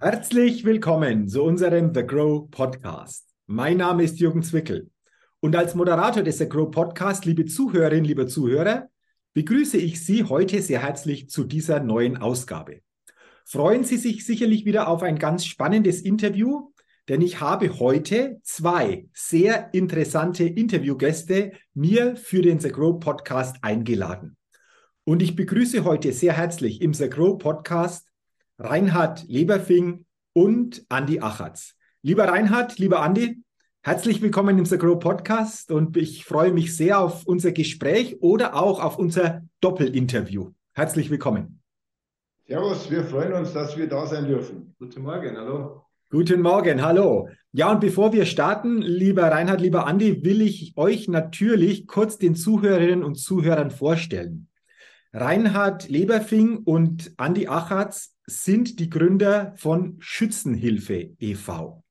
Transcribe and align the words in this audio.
Herzlich 0.00 0.64
willkommen 0.64 1.26
zu 1.26 1.42
unserem 1.42 1.92
The 1.92 2.06
Grow 2.06 2.48
Podcast. 2.52 3.26
Mein 3.48 3.78
Name 3.78 4.04
ist 4.04 4.20
Jürgen 4.20 4.44
Zwickel 4.44 4.92
und 5.40 5.56
als 5.56 5.74
Moderator 5.74 6.22
des 6.22 6.38
The 6.38 6.48
Grow 6.48 6.70
Podcast, 6.70 7.24
liebe 7.24 7.46
Zuhörerinnen, 7.46 8.04
liebe 8.04 8.28
Zuhörer, 8.28 8.90
begrüße 9.34 9.76
ich 9.76 10.04
Sie 10.04 10.22
heute 10.22 10.62
sehr 10.62 10.82
herzlich 10.82 11.28
zu 11.28 11.42
dieser 11.42 11.80
neuen 11.80 12.16
Ausgabe. 12.16 12.82
Freuen 13.44 13.82
Sie 13.82 13.96
sich 13.96 14.24
sicherlich 14.24 14.64
wieder 14.64 14.86
auf 14.86 15.02
ein 15.02 15.18
ganz 15.18 15.44
spannendes 15.44 16.00
Interview, 16.00 16.70
denn 17.08 17.20
ich 17.20 17.40
habe 17.40 17.80
heute 17.80 18.38
zwei 18.44 19.08
sehr 19.12 19.74
interessante 19.74 20.44
Interviewgäste 20.44 21.50
mir 21.74 22.14
für 22.14 22.42
den 22.42 22.60
The 22.60 22.70
Grow 22.70 23.00
Podcast 23.00 23.56
eingeladen. 23.62 24.36
Und 25.02 25.22
ich 25.22 25.34
begrüße 25.34 25.82
heute 25.82 26.12
sehr 26.12 26.34
herzlich 26.34 26.82
im 26.82 26.94
The 26.94 27.10
Grow 27.10 27.36
Podcast 27.36 28.07
Reinhard 28.60 29.24
Leberfing 29.28 30.04
und 30.32 30.84
Andi 30.88 31.20
Achatz. 31.20 31.76
Lieber 32.02 32.24
Reinhard, 32.24 32.76
lieber 32.80 33.02
Andi, 33.02 33.40
herzlich 33.82 34.20
willkommen 34.20 34.58
im 34.58 34.64
The 34.64 34.78
Grow 34.78 34.98
Podcast 34.98 35.70
und 35.70 35.96
ich 35.96 36.24
freue 36.24 36.52
mich 36.52 36.76
sehr 36.76 36.98
auf 36.98 37.24
unser 37.24 37.52
Gespräch 37.52 38.20
oder 38.20 38.56
auch 38.56 38.82
auf 38.82 38.98
unser 38.98 39.42
Doppelinterview. 39.60 40.50
Herzlich 40.72 41.08
willkommen. 41.08 41.62
Servus, 42.48 42.90
wir 42.90 43.04
freuen 43.04 43.34
uns, 43.34 43.52
dass 43.52 43.76
wir 43.76 43.86
da 43.86 44.08
sein 44.08 44.26
dürfen. 44.26 44.74
Guten 44.80 45.02
Morgen, 45.02 45.36
hallo. 45.36 45.84
Guten 46.10 46.42
Morgen, 46.42 46.82
hallo. 46.82 47.28
Ja, 47.52 47.70
und 47.70 47.78
bevor 47.78 48.12
wir 48.12 48.26
starten, 48.26 48.82
lieber 48.82 49.30
Reinhard, 49.30 49.60
lieber 49.60 49.86
Andi, 49.86 50.24
will 50.24 50.42
ich 50.42 50.72
euch 50.76 51.06
natürlich 51.06 51.86
kurz 51.86 52.18
den 52.18 52.34
Zuhörerinnen 52.34 53.04
und 53.04 53.14
Zuhörern 53.20 53.70
vorstellen. 53.70 54.48
Reinhard 55.12 55.88
Leberfing 55.88 56.56
und 56.64 57.12
Andi 57.18 57.46
Achatz 57.46 58.17
sind 58.28 58.78
die 58.78 58.90
Gründer 58.90 59.54
von 59.56 59.96
Schützenhilfe 59.98 61.10
e.V. 61.18 61.82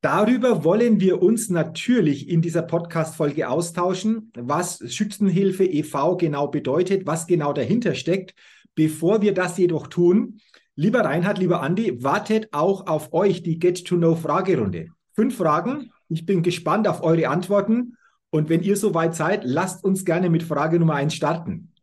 Darüber 0.00 0.64
wollen 0.64 1.00
wir 1.00 1.20
uns 1.20 1.50
natürlich 1.50 2.28
in 2.28 2.40
dieser 2.40 2.62
Podcast-Folge 2.62 3.48
austauschen, 3.48 4.32
was 4.34 4.82
Schützenhilfe 4.92 5.64
e.V. 5.64 6.16
genau 6.16 6.48
bedeutet, 6.48 7.06
was 7.06 7.26
genau 7.26 7.52
dahinter 7.52 7.94
steckt. 7.94 8.34
Bevor 8.74 9.20
wir 9.20 9.34
das 9.34 9.58
jedoch 9.58 9.88
tun, 9.88 10.40
Lieber 10.80 11.00
Reinhard, 11.00 11.36
lieber 11.36 11.60
Andi, 11.60 12.02
wartet 12.02 12.48
auch 12.52 12.86
auf 12.86 13.12
euch 13.12 13.42
die 13.42 13.58
Get-to-Know-Fragerunde. 13.58 14.88
Fünf 15.12 15.36
Fragen. 15.36 15.92
Ich 16.08 16.24
bin 16.24 16.42
gespannt 16.42 16.88
auf 16.88 17.02
eure 17.02 17.28
Antworten. 17.28 17.98
Und 18.30 18.48
wenn 18.48 18.62
ihr 18.62 18.78
soweit 18.78 19.14
seid, 19.14 19.42
lasst 19.44 19.84
uns 19.84 20.06
gerne 20.06 20.30
mit 20.30 20.42
Frage 20.42 20.78
Nummer 20.78 20.94
eins 20.94 21.14
starten. 21.14 21.74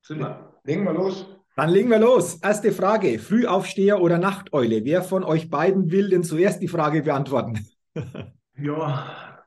Super. 0.00 0.60
Legen 0.64 0.84
wir 0.84 0.94
los. 0.94 1.26
Dann 1.60 1.68
legen 1.68 1.90
wir 1.90 1.98
los. 1.98 2.36
Erste 2.36 2.72
Frage. 2.72 3.18
Frühaufsteher 3.18 4.00
oder 4.00 4.16
Nachteule? 4.16 4.82
Wer 4.86 5.02
von 5.02 5.22
euch 5.22 5.50
beiden 5.50 5.90
will 5.90 6.08
denn 6.08 6.24
zuerst 6.24 6.62
die 6.62 6.68
Frage 6.68 7.02
beantworten? 7.02 7.66
ja, 8.56 9.44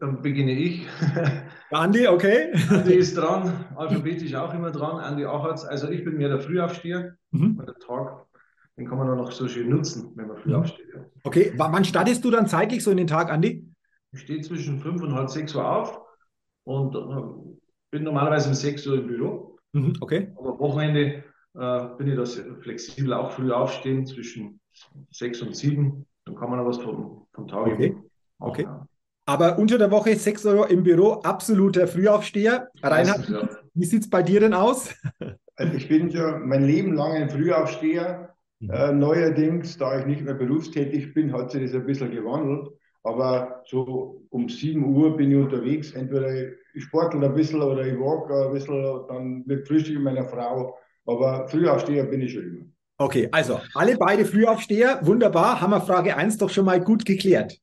dann 0.00 0.22
beginne 0.22 0.50
ich. 0.50 0.88
Andi, 1.70 2.08
okay. 2.08 2.52
Andi 2.68 2.94
ist 2.94 3.16
dran, 3.16 3.64
alphabetisch 3.76 4.34
auch 4.34 4.52
immer 4.54 4.72
dran. 4.72 4.98
Andi 4.98 5.24
Achatz. 5.24 5.64
Also 5.64 5.88
ich 5.88 6.04
bin 6.04 6.16
mehr 6.16 6.30
der 6.30 6.40
Frühaufsteher. 6.40 7.14
Mhm. 7.30 7.62
Der 7.64 7.76
Tag, 7.76 8.26
den 8.76 8.88
kann 8.88 8.98
man 8.98 9.06
dann 9.06 9.18
noch 9.18 9.30
so 9.30 9.46
schön 9.46 9.68
nutzen, 9.68 10.10
wenn 10.16 10.26
man 10.26 10.38
früh 10.38 10.50
mhm. 10.50 10.56
aufsteht. 10.56 10.88
Ja. 10.92 11.04
Okay, 11.22 11.52
w 11.54 11.58
wann 11.60 11.84
startest 11.84 12.24
du 12.24 12.32
dann 12.32 12.48
zeitlich 12.48 12.82
so 12.82 12.90
in 12.90 12.96
den 12.96 13.06
Tag, 13.06 13.30
Andi? 13.30 13.72
Ich 14.10 14.22
stehe 14.22 14.40
zwischen 14.40 14.80
5 14.80 15.00
und 15.00 15.14
halb 15.14 15.30
6 15.30 15.54
Uhr 15.54 15.64
auf 15.64 16.00
und 16.64 16.96
äh, 16.96 17.56
bin 17.92 18.02
normalerweise 18.02 18.48
um 18.48 18.54
6 18.56 18.84
Uhr 18.88 18.98
im 18.98 19.06
Büro. 19.06 19.60
Mhm, 19.74 19.92
okay. 20.00 20.32
Aber 20.36 20.54
am 20.54 20.58
Wochenende 20.58 21.22
bin 21.56 22.08
ich 22.08 22.16
das 22.16 22.40
flexibel 22.60 23.12
auch 23.12 23.32
früh 23.32 23.50
aufstehen, 23.50 24.06
zwischen 24.06 24.60
6 25.10 25.42
und 25.42 25.56
7. 25.56 26.06
Dann 26.24 26.34
kann 26.36 26.50
man 26.50 26.58
noch 26.58 26.66
was 26.66 26.78
vom, 26.78 27.26
vom 27.32 27.48
Tag 27.48 27.66
okay. 27.66 27.90
machen. 27.90 28.10
Okay. 28.38 28.62
Ja. 28.62 28.86
Aber 29.26 29.58
unter 29.58 29.78
der 29.78 29.90
Woche 29.90 30.14
6 30.14 30.44
Uhr 30.46 30.70
im 30.70 30.82
Büro, 30.82 31.14
absoluter 31.14 31.88
Frühaufsteher. 31.88 32.68
Reinhard, 32.82 33.28
ja. 33.28 33.48
wie 33.74 33.84
sieht 33.84 34.02
es 34.02 34.10
bei 34.10 34.22
dir 34.22 34.40
denn 34.40 34.54
aus? 34.54 34.94
Also 35.58 35.72
ich 35.72 35.88
bin 35.88 36.10
schon 36.10 36.46
mein 36.46 36.64
Leben 36.64 36.92
lang 36.92 37.12
ein 37.12 37.30
Frühaufsteher. 37.30 38.34
Mhm. 38.60 38.70
Äh, 38.70 38.92
neuerdings, 38.92 39.78
da 39.78 39.98
ich 39.98 40.04
nicht 40.04 40.22
mehr 40.22 40.34
berufstätig 40.34 41.14
bin, 41.14 41.32
hat 41.32 41.50
sich 41.50 41.62
das 41.62 41.74
ein 41.74 41.86
bisschen 41.86 42.10
gewandelt. 42.10 42.68
Aber 43.04 43.62
so 43.64 44.22
um 44.28 44.48
7 44.50 44.84
Uhr 44.84 45.16
bin 45.16 45.30
ich 45.30 45.38
unterwegs. 45.38 45.92
Entweder 45.92 46.30
ich 46.74 46.84
sportle 46.84 47.24
ein 47.24 47.34
bisschen 47.34 47.62
oder 47.62 47.86
ich 47.86 47.98
walk 47.98 48.30
ein 48.30 48.52
bisschen, 48.52 49.06
dann 49.08 49.44
mit 49.46 49.66
Frühstück 49.66 49.98
meiner 50.00 50.26
Frau. 50.26 50.76
Aber 51.06 51.48
Frühaufsteher 51.48 52.04
bin 52.04 52.20
ich 52.20 52.32
schon 52.32 52.42
immer. 52.42 52.64
Okay, 52.98 53.28
also 53.30 53.60
alle 53.74 53.96
beide 53.96 54.24
Frühaufsteher, 54.24 55.00
wunderbar, 55.02 55.60
haben 55.60 55.70
wir 55.70 55.80
Frage 55.80 56.16
1 56.16 56.38
doch 56.38 56.50
schon 56.50 56.64
mal 56.64 56.80
gut 56.80 57.04
geklärt. 57.04 57.58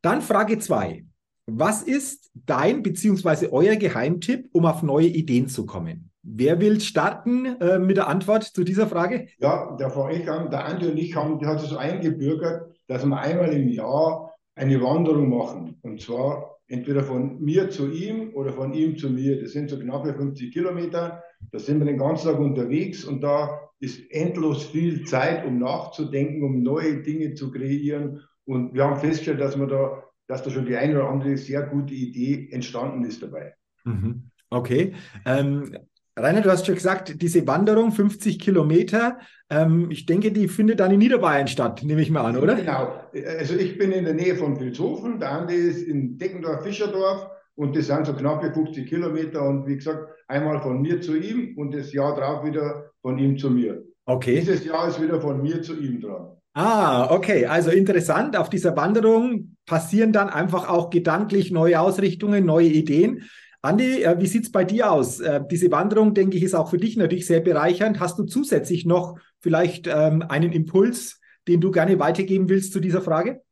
Dann 0.00 0.22
Frage 0.22 0.58
2. 0.58 1.04
Was 1.46 1.82
ist 1.82 2.30
dein 2.34 2.82
bzw. 2.82 3.48
euer 3.50 3.76
Geheimtipp, 3.76 4.48
um 4.52 4.66
auf 4.66 4.82
neue 4.82 5.08
Ideen 5.08 5.48
zu 5.48 5.66
kommen? 5.66 6.10
Wer 6.22 6.60
will 6.60 6.80
starten 6.80 7.46
äh, 7.60 7.78
mit 7.78 7.96
der 7.96 8.08
Antwort 8.08 8.44
zu 8.44 8.62
dieser 8.62 8.86
Frage? 8.86 9.26
Ja, 9.38 9.74
da 9.78 9.88
fange 9.88 10.16
ich 10.16 10.30
an. 10.30 10.50
Der 10.50 10.64
Andi 10.66 10.86
und 10.86 10.98
ich 10.98 11.16
haben, 11.16 11.38
die 11.38 11.46
hat 11.46 11.62
es 11.62 11.70
so 11.70 11.76
eingebürgert, 11.76 12.70
dass 12.86 13.04
wir 13.04 13.18
einmal 13.18 13.52
im 13.52 13.68
Jahr 13.68 14.34
eine 14.54 14.80
Wanderung 14.82 15.30
machen. 15.30 15.78
Und 15.82 16.00
zwar 16.00 16.58
entweder 16.68 17.02
von 17.02 17.40
mir 17.40 17.70
zu 17.70 17.90
ihm 17.90 18.34
oder 18.34 18.52
von 18.52 18.72
ihm 18.72 18.96
zu 18.96 19.10
mir. 19.10 19.40
Das 19.40 19.52
sind 19.52 19.70
so 19.70 19.78
knappe 19.78 20.14
50 20.14 20.52
Kilometer. 20.52 21.22
Da 21.52 21.58
sind 21.58 21.78
wir 21.78 21.86
den 21.86 21.98
ganzen 21.98 22.28
Tag 22.28 22.38
unterwegs 22.38 23.04
und 23.04 23.22
da 23.22 23.60
ist 23.80 24.10
endlos 24.10 24.64
viel 24.66 25.04
Zeit, 25.04 25.44
um 25.44 25.58
nachzudenken, 25.58 26.42
um 26.42 26.62
neue 26.62 27.02
Dinge 27.02 27.34
zu 27.34 27.50
kreieren. 27.50 28.20
Und 28.44 28.74
wir 28.74 28.84
haben 28.84 29.00
festgestellt, 29.00 29.40
dass, 29.40 29.58
wir 29.58 29.66
da, 29.66 30.02
dass 30.28 30.42
da 30.42 30.50
schon 30.50 30.66
die 30.66 30.76
eine 30.76 30.96
oder 30.96 31.08
andere 31.08 31.36
sehr 31.36 31.62
gute 31.62 31.94
Idee 31.94 32.48
entstanden 32.52 33.04
ist 33.04 33.22
dabei. 33.22 33.54
Mhm. 33.84 34.30
Okay. 34.50 34.92
Ähm, 35.24 35.76
Rainer, 36.16 36.42
du 36.42 36.50
hast 36.50 36.66
schon 36.66 36.74
gesagt, 36.74 37.22
diese 37.22 37.46
Wanderung 37.46 37.92
50 37.92 38.38
Kilometer, 38.38 39.18
ähm, 39.48 39.90
ich 39.90 40.06
denke, 40.06 40.32
die 40.32 40.48
findet 40.48 40.80
dann 40.80 40.90
in 40.90 40.98
Niederbayern 40.98 41.48
statt, 41.48 41.82
nehme 41.82 42.02
ich 42.02 42.10
mal 42.10 42.24
an, 42.24 42.36
oder? 42.36 42.56
Genau. 42.56 43.00
Also 43.38 43.54
ich 43.54 43.78
bin 43.78 43.92
in 43.92 44.04
der 44.04 44.14
Nähe 44.14 44.36
von 44.36 44.58
Vilshofen, 44.60 45.20
der 45.20 45.30
andere 45.32 45.56
ist 45.56 45.82
in 45.82 46.18
Deckendorf-Fischerdorf 46.18 47.30
und 47.60 47.76
das 47.76 47.88
sind 47.88 48.06
so 48.06 48.14
knappe 48.14 48.50
50 48.54 48.88
Kilometer 48.88 49.46
und 49.46 49.66
wie 49.66 49.76
gesagt, 49.76 50.08
einmal 50.28 50.62
von 50.62 50.80
mir 50.80 51.02
zu 51.02 51.14
ihm 51.14 51.58
und 51.58 51.74
das 51.74 51.92
Jahr 51.92 52.16
drauf 52.16 52.42
wieder 52.42 52.90
von 53.02 53.18
ihm 53.18 53.36
zu 53.36 53.50
mir. 53.50 53.84
Okay. 54.06 54.40
Dieses 54.40 54.64
Jahr 54.64 54.88
ist 54.88 55.00
wieder 55.00 55.20
von 55.20 55.42
mir 55.42 55.60
zu 55.60 55.78
ihm 55.78 56.00
dran. 56.00 56.28
Ah, 56.54 57.10
okay. 57.10 57.44
Also 57.44 57.70
interessant. 57.70 58.34
Auf 58.34 58.48
dieser 58.48 58.76
Wanderung 58.78 59.56
passieren 59.66 60.10
dann 60.10 60.30
einfach 60.30 60.70
auch 60.70 60.88
gedanklich 60.88 61.50
neue 61.50 61.78
Ausrichtungen, 61.78 62.46
neue 62.46 62.68
Ideen. 62.68 63.24
Andi, 63.60 64.04
äh, 64.04 64.18
wie 64.18 64.26
sieht 64.26 64.44
es 64.44 64.52
bei 64.52 64.64
dir 64.64 64.90
aus? 64.90 65.20
Äh, 65.20 65.42
diese 65.50 65.70
Wanderung, 65.70 66.14
denke 66.14 66.38
ich, 66.38 66.42
ist 66.42 66.54
auch 66.54 66.70
für 66.70 66.78
dich 66.78 66.96
natürlich 66.96 67.26
sehr 67.26 67.40
bereichernd. 67.40 68.00
Hast 68.00 68.18
du 68.18 68.24
zusätzlich 68.24 68.86
noch 68.86 69.18
vielleicht 69.40 69.86
ähm, 69.86 70.24
einen 70.26 70.52
Impuls, 70.52 71.20
den 71.46 71.60
du 71.60 71.70
gerne 71.70 71.98
weitergeben 71.98 72.48
willst 72.48 72.72
zu 72.72 72.80
dieser 72.80 73.02
Frage? 73.02 73.42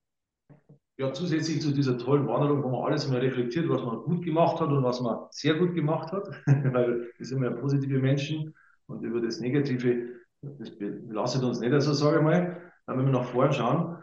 Ja, 0.98 1.12
zusätzlich 1.12 1.62
zu 1.62 1.70
dieser 1.70 1.96
tollen 1.96 2.26
Wanderung, 2.26 2.64
wo 2.64 2.70
man 2.70 2.86
alles 2.86 3.08
mal 3.08 3.20
reflektiert, 3.20 3.68
was 3.68 3.82
man 3.82 3.98
gut 3.98 4.24
gemacht 4.24 4.60
hat 4.60 4.68
und 4.68 4.82
was 4.82 5.00
man 5.00 5.26
sehr 5.30 5.54
gut 5.54 5.72
gemacht 5.72 6.10
hat, 6.10 6.28
weil 6.46 7.12
wir 7.16 7.26
sind 7.26 7.42
ja 7.42 7.50
positive 7.50 8.00
Menschen 8.00 8.52
und 8.88 9.04
über 9.04 9.20
das 9.20 9.38
Negative, 9.38 10.08
das 10.42 10.76
belastet 10.76 11.44
uns 11.44 11.60
nicht, 11.60 11.72
also 11.72 11.92
sage 11.92 12.16
ich 12.18 12.22
mal. 12.24 12.72
Wenn 12.86 13.04
wir 13.04 13.12
nach 13.12 13.26
vorne 13.26 13.52
schauen, 13.52 13.98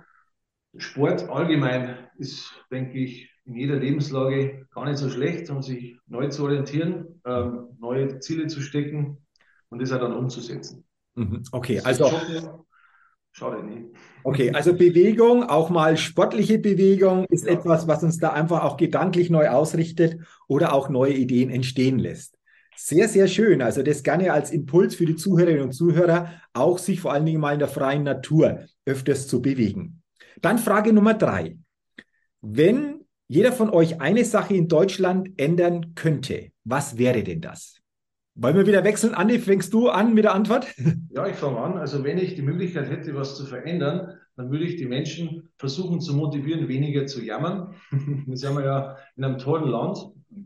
Sport 0.78 1.28
allgemein 1.30 1.98
ist, 2.18 2.50
denke 2.72 2.98
ich, 3.00 3.30
in 3.44 3.56
jeder 3.56 3.76
Lebenslage 3.76 4.66
gar 4.74 4.86
nicht 4.86 4.98
so 4.98 5.10
schlecht, 5.10 5.50
um 5.50 5.62
sich 5.62 5.98
neu 6.08 6.30
zu 6.30 6.44
orientieren, 6.44 7.22
ähm, 7.26 7.70
neue 7.78 8.20
Ziele 8.20 8.48
zu 8.48 8.62
stecken 8.62 9.18
und 9.70 9.82
das 9.82 9.92
auch 9.92 10.00
dann 10.00 10.14
umzusetzen. 10.14 10.86
Mhm. 11.16 11.44
Okay, 11.52 11.82
also. 11.82 12.10
Schade 13.38 13.66
nicht. 13.66 13.88
Okay, 14.24 14.52
also 14.54 14.74
Bewegung, 14.74 15.44
auch 15.44 15.70
mal 15.70 15.98
sportliche 15.98 16.58
Bewegung, 16.58 17.26
ist 17.26 17.46
ja. 17.46 17.52
etwas, 17.52 17.86
was 17.86 18.02
uns 18.02 18.18
da 18.18 18.30
einfach 18.30 18.64
auch 18.64 18.78
gedanklich 18.78 19.30
neu 19.30 19.50
ausrichtet 19.50 20.22
oder 20.48 20.72
auch 20.72 20.88
neue 20.88 21.12
Ideen 21.12 21.50
entstehen 21.50 22.00
lässt. 22.00 22.38
Sehr, 22.78 23.10
sehr 23.10 23.28
schön. 23.28 23.62
Also 23.62 23.84
das 23.84 24.04
gerne 24.04 24.32
als 24.32 24.52
Impuls 24.52 24.96
für 24.96 25.06
die 25.06 25.18
Zuhörerinnen 25.18 25.64
und 25.64 25.74
Zuhörer, 25.74 26.32
auch 26.54 26.78
sich 26.78 27.02
vor 27.02 27.12
allen 27.12 27.26
Dingen 27.26 27.42
mal 27.42 27.52
in 27.52 27.60
der 27.60 27.68
freien 27.68 28.04
Natur 28.04 28.62
öfters 28.86 29.28
zu 29.28 29.42
bewegen. 29.42 30.02
Dann 30.42 30.58
Frage 30.58 30.94
Nummer 30.94 31.14
drei. 31.14 31.58
Wenn 32.40 33.02
jeder 33.28 33.52
von 33.52 33.70
euch 33.70 34.00
eine 34.00 34.24
Sache 34.24 34.54
in 34.54 34.70
Deutschland 34.70 35.32
ändern 35.36 35.94
könnte, 35.94 36.52
was 36.64 36.98
wäre 36.98 37.22
denn 37.22 37.42
das? 37.42 37.82
Wollen 38.38 38.58
wir 38.58 38.68
wieder 38.68 38.84
wechseln? 38.84 39.16
Andi, 39.16 39.40
fängst 39.40 39.74
du 39.74 39.88
an 39.88 40.14
mit 40.14 40.26
der 40.26 40.36
Antwort? 40.36 40.68
Ja, 41.16 41.26
ich 41.28 41.38
fange 41.38 41.58
an. 41.60 41.78
Also 41.78 42.04
wenn 42.04 42.18
ich 42.18 42.36
die 42.36 42.42
Möglichkeit 42.42 42.90
hätte, 42.90 43.16
was 43.16 43.38
zu 43.38 43.46
verändern, 43.46 44.18
dann 44.36 44.52
würde 44.52 44.66
ich 44.66 44.76
die 44.76 44.86
Menschen 44.86 45.50
versuchen 45.58 46.02
zu 46.02 46.14
motivieren, 46.14 46.68
weniger 46.68 47.06
zu 47.06 47.24
jammern. 47.24 47.74
Wir 47.92 48.36
sind 48.36 48.60
ja 48.60 48.98
in 49.16 49.24
einem 49.24 49.38
tollen 49.38 49.70
Land. 49.70 49.98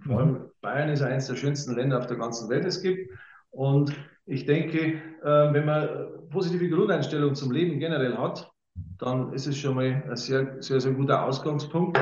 Vor 0.06 0.20
allem 0.20 0.52
Bayern 0.62 0.90
ist 0.90 1.02
eines 1.02 1.26
der 1.26 1.36
schönsten 1.36 1.76
Länder 1.76 1.98
auf 1.98 2.06
der 2.06 2.18
ganzen 2.18 2.48
Welt 2.50 2.66
es 2.66 2.84
gibt. 2.84 3.12
Und 3.50 3.92
ich 4.28 4.46
denke, 4.46 5.02
äh, 5.24 5.54
wenn 5.54 5.66
man 5.66 5.90
positive 6.30 6.70
Grundeinstellung 6.70 7.34
zum 7.34 7.52
Leben 7.52 7.80
generell 7.80 8.16
hat, 8.16 8.52
dann 9.00 9.34
ist 9.34 9.48
es 9.48 9.58
schon 9.58 9.74
mal 9.74 10.04
ein 10.08 10.16
sehr, 10.16 10.62
sehr, 10.62 10.80
sehr 10.80 10.94
guter 10.94 11.26
Ausgangspunkt. 11.26 12.00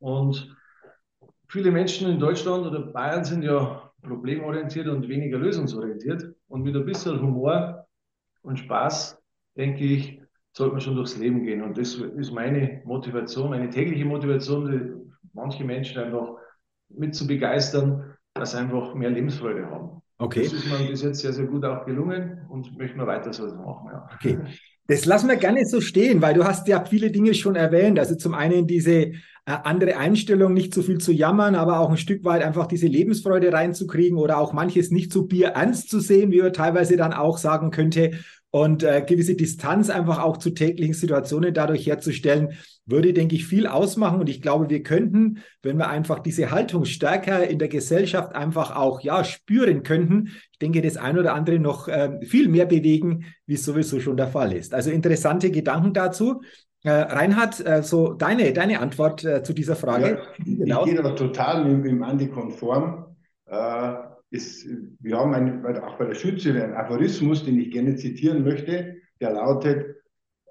Und 0.00 0.56
viele 1.46 1.70
Menschen 1.70 2.10
in 2.10 2.18
Deutschland 2.18 2.66
oder 2.66 2.80
Bayern 2.80 3.24
sind 3.24 3.44
ja 3.44 3.87
problemorientiert 4.02 4.88
und 4.88 5.08
weniger 5.08 5.38
lösungsorientiert. 5.38 6.34
Und 6.48 6.62
mit 6.62 6.76
ein 6.76 6.84
bisschen 6.84 7.20
Humor 7.20 7.86
und 8.42 8.58
Spaß, 8.58 9.20
denke 9.56 9.84
ich, 9.84 10.20
sollte 10.52 10.72
man 10.72 10.80
schon 10.80 10.96
durchs 10.96 11.16
Leben 11.16 11.44
gehen. 11.44 11.62
Und 11.62 11.78
das 11.78 11.94
ist 11.94 12.32
meine 12.32 12.82
Motivation, 12.84 13.50
meine 13.50 13.70
tägliche 13.70 14.04
Motivation, 14.04 15.12
manche 15.32 15.64
Menschen 15.64 16.02
einfach 16.02 16.34
mit 16.88 17.14
zu 17.14 17.26
begeistern, 17.26 18.16
dass 18.34 18.52
sie 18.52 18.58
einfach 18.58 18.94
mehr 18.94 19.10
Lebensfreude 19.10 19.66
haben. 19.66 20.02
Okay. 20.18 20.44
Das 20.44 20.52
ist 20.52 20.66
mir 20.66 20.88
bis 20.88 21.02
jetzt 21.02 21.20
sehr, 21.20 21.32
sehr 21.32 21.46
gut 21.46 21.64
auch 21.64 21.86
gelungen 21.86 22.40
und 22.48 22.76
möchte 22.76 22.96
mir 22.96 23.06
weiter 23.06 23.32
so 23.32 23.44
machen. 23.46 23.88
Ja. 23.92 24.08
Okay. 24.14 24.38
Das 24.88 25.04
lassen 25.04 25.28
wir 25.28 25.36
gerne 25.36 25.64
so 25.66 25.80
stehen, 25.80 26.22
weil 26.22 26.34
du 26.34 26.44
hast 26.44 26.66
ja 26.66 26.84
viele 26.84 27.10
Dinge 27.10 27.34
schon 27.34 27.56
erwähnt. 27.56 27.98
Also 27.98 28.16
zum 28.16 28.34
einen 28.34 28.66
diese 28.66 29.12
andere 29.48 29.96
Einstellung, 29.96 30.52
nicht 30.52 30.74
so 30.74 30.82
viel 30.82 30.98
zu 30.98 31.12
jammern, 31.12 31.54
aber 31.54 31.80
auch 31.80 31.90
ein 31.90 31.96
Stück 31.96 32.24
weit 32.24 32.42
einfach 32.42 32.66
diese 32.66 32.86
Lebensfreude 32.86 33.52
reinzukriegen 33.52 34.18
oder 34.18 34.38
auch 34.38 34.52
manches 34.52 34.90
nicht 34.90 35.12
so 35.12 35.24
bierernst 35.24 35.88
zu 35.88 36.00
sehen, 36.00 36.30
wie 36.32 36.42
man 36.42 36.52
teilweise 36.52 36.96
dann 36.96 37.12
auch 37.12 37.38
sagen 37.38 37.70
könnte 37.70 38.12
und 38.50 38.82
äh, 38.82 39.04
gewisse 39.06 39.34
Distanz 39.34 39.90
einfach 39.90 40.22
auch 40.22 40.38
zu 40.38 40.50
täglichen 40.50 40.94
Situationen 40.94 41.52
dadurch 41.52 41.86
herzustellen, 41.86 42.54
würde, 42.86 43.12
denke 43.12 43.34
ich, 43.34 43.46
viel 43.46 43.66
ausmachen. 43.66 44.20
Und 44.20 44.30
ich 44.30 44.40
glaube, 44.40 44.70
wir 44.70 44.82
könnten, 44.82 45.42
wenn 45.62 45.76
wir 45.76 45.88
einfach 45.88 46.20
diese 46.20 46.50
Haltung 46.50 46.86
stärker 46.86 47.46
in 47.46 47.58
der 47.58 47.68
Gesellschaft 47.68 48.34
einfach 48.34 48.74
auch 48.74 49.02
ja 49.02 49.22
spüren 49.24 49.82
könnten, 49.82 50.30
ich 50.52 50.58
denke, 50.58 50.80
das 50.80 50.96
ein 50.96 51.18
oder 51.18 51.34
andere 51.34 51.58
noch 51.58 51.88
äh, 51.88 52.18
viel 52.24 52.48
mehr 52.48 52.64
bewegen, 52.64 53.26
wie 53.46 53.54
es 53.54 53.64
sowieso 53.64 54.00
schon 54.00 54.16
der 54.16 54.28
Fall 54.28 54.52
ist. 54.54 54.72
Also 54.72 54.90
interessante 54.90 55.50
Gedanken 55.50 55.92
dazu. 55.92 56.40
Äh, 56.84 56.90
Reinhard, 56.90 57.64
äh, 57.66 57.82
so 57.82 58.12
deine, 58.12 58.52
deine 58.52 58.80
Antwort 58.80 59.24
äh, 59.24 59.42
zu 59.42 59.52
dieser 59.52 59.74
Frage. 59.74 60.20
Ja, 60.38 60.54
genau. 60.54 60.84
Ich 60.84 60.92
gehe 60.92 61.02
da 61.02 61.10
total 61.10 61.64
mit, 61.64 61.78
mit 61.78 61.90
dem 61.90 62.02
Andi 62.02 62.28
konform. 62.28 63.16
Äh, 63.46 63.94
ist, 64.30 64.66
wir 65.00 65.18
haben 65.18 65.34
einen, 65.34 65.64
auch 65.82 65.98
bei 65.98 66.04
der 66.04 66.14
Schütze 66.14 66.50
einen 66.50 66.74
Aphorismus, 66.74 67.44
den 67.44 67.58
ich 67.58 67.70
gerne 67.70 67.96
zitieren 67.96 68.44
möchte, 68.44 68.96
der 69.20 69.32
lautet, 69.32 69.96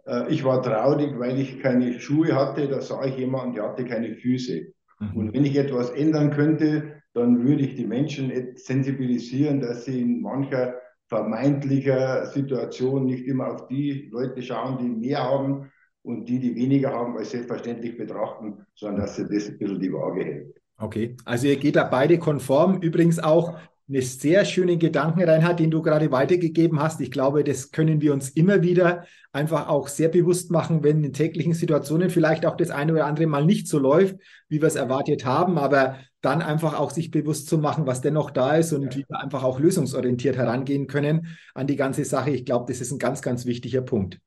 äh, 0.05 0.29
ich 0.29 0.43
war 0.43 0.61
traurig, 0.61 1.17
weil 1.17 1.39
ich 1.39 1.59
keine 1.59 1.99
Schuhe 1.99 2.35
hatte, 2.35 2.67
da 2.67 2.81
sah 2.81 3.05
ich 3.05 3.17
jemanden, 3.17 3.55
der 3.55 3.63
hatte 3.63 3.85
keine 3.85 4.15
Füße. 4.15 4.73
Mhm. 4.99 5.15
Und 5.15 5.33
wenn 5.33 5.45
ich 5.45 5.55
etwas 5.55 5.91
ändern 5.91 6.31
könnte, 6.31 7.01
dann 7.13 7.43
würde 7.43 7.63
ich 7.63 7.75
die 7.75 7.85
Menschen 7.85 8.31
sensibilisieren, 8.55 9.61
dass 9.61 9.85
sie 9.85 10.01
in 10.01 10.21
mancher 10.21 10.75
vermeintlicher 11.07 12.25
Situation 12.25 13.05
nicht 13.05 13.25
immer 13.25 13.53
auf 13.53 13.67
die 13.67 14.09
Leute 14.11 14.41
schauen, 14.41 14.77
die 14.77 15.07
mehr 15.07 15.23
haben 15.23 15.71
und 16.07 16.25
die, 16.25 16.39
die 16.39 16.55
weniger 16.55 16.93
haben, 16.93 17.17
als 17.17 17.31
selbstverständlich 17.31 17.97
betrachten, 17.97 18.65
sondern 18.75 19.01
dass 19.01 19.17
sie 19.17 19.23
das 19.23 19.49
ein 19.49 19.57
bisschen 19.57 19.79
die 19.79 19.91
Waage 19.91 20.23
hält. 20.23 20.55
Okay, 20.79 21.17
also 21.25 21.47
ihr 21.47 21.57
geht 21.57 21.75
da 21.75 21.83
beide 21.83 22.17
konform. 22.17 22.79
Übrigens 22.81 23.19
auch 23.19 23.57
eine 23.89 24.01
sehr 24.01 24.45
schöne 24.45 24.77
Gedanken, 24.77 25.23
Reinhard, 25.23 25.59
den 25.59 25.71
du 25.71 25.81
gerade 25.81 26.11
weitergegeben 26.11 26.81
hast. 26.81 27.01
Ich 27.01 27.11
glaube, 27.11 27.43
das 27.43 27.71
können 27.71 27.99
wir 27.99 28.13
uns 28.13 28.29
immer 28.29 28.61
wieder 28.61 29.05
einfach 29.33 29.67
auch 29.67 29.89
sehr 29.89 30.07
bewusst 30.07 30.49
machen, 30.49 30.81
wenn 30.81 31.03
in 31.03 31.11
täglichen 31.11 31.53
Situationen 31.53 32.09
vielleicht 32.09 32.45
auch 32.45 32.55
das 32.55 32.69
eine 32.69 32.93
oder 32.93 33.05
andere 33.05 33.27
mal 33.27 33.45
nicht 33.45 33.67
so 33.67 33.77
läuft, 33.77 34.15
wie 34.47 34.61
wir 34.61 34.67
es 34.67 34.75
erwartet 34.75 35.25
haben, 35.25 35.57
aber 35.57 35.97
dann 36.21 36.41
einfach 36.41 36.79
auch 36.79 36.91
sich 36.91 37.11
bewusst 37.11 37.47
zu 37.47 37.57
machen, 37.57 37.85
was 37.85 38.01
dennoch 38.01 38.31
da 38.31 38.55
ist 38.55 38.71
und 38.71 38.83
ja. 38.83 38.91
wie 38.91 39.05
wir 39.09 39.19
einfach 39.19 39.43
auch 39.43 39.59
lösungsorientiert 39.59 40.37
herangehen 40.37 40.87
können 40.87 41.37
an 41.53 41.67
die 41.67 41.75
ganze 41.75 42.05
Sache. 42.05 42.29
Ich 42.29 42.45
glaube, 42.45 42.71
das 42.71 42.79
ist 42.79 42.91
ein 42.91 42.99
ganz, 42.99 43.21
ganz 43.21 43.45
wichtiger 43.45 43.81
Punkt. 43.81 44.19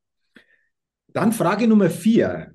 Dann 1.13 1.31
Frage 1.31 1.67
Nummer 1.67 1.89
vier. 1.89 2.53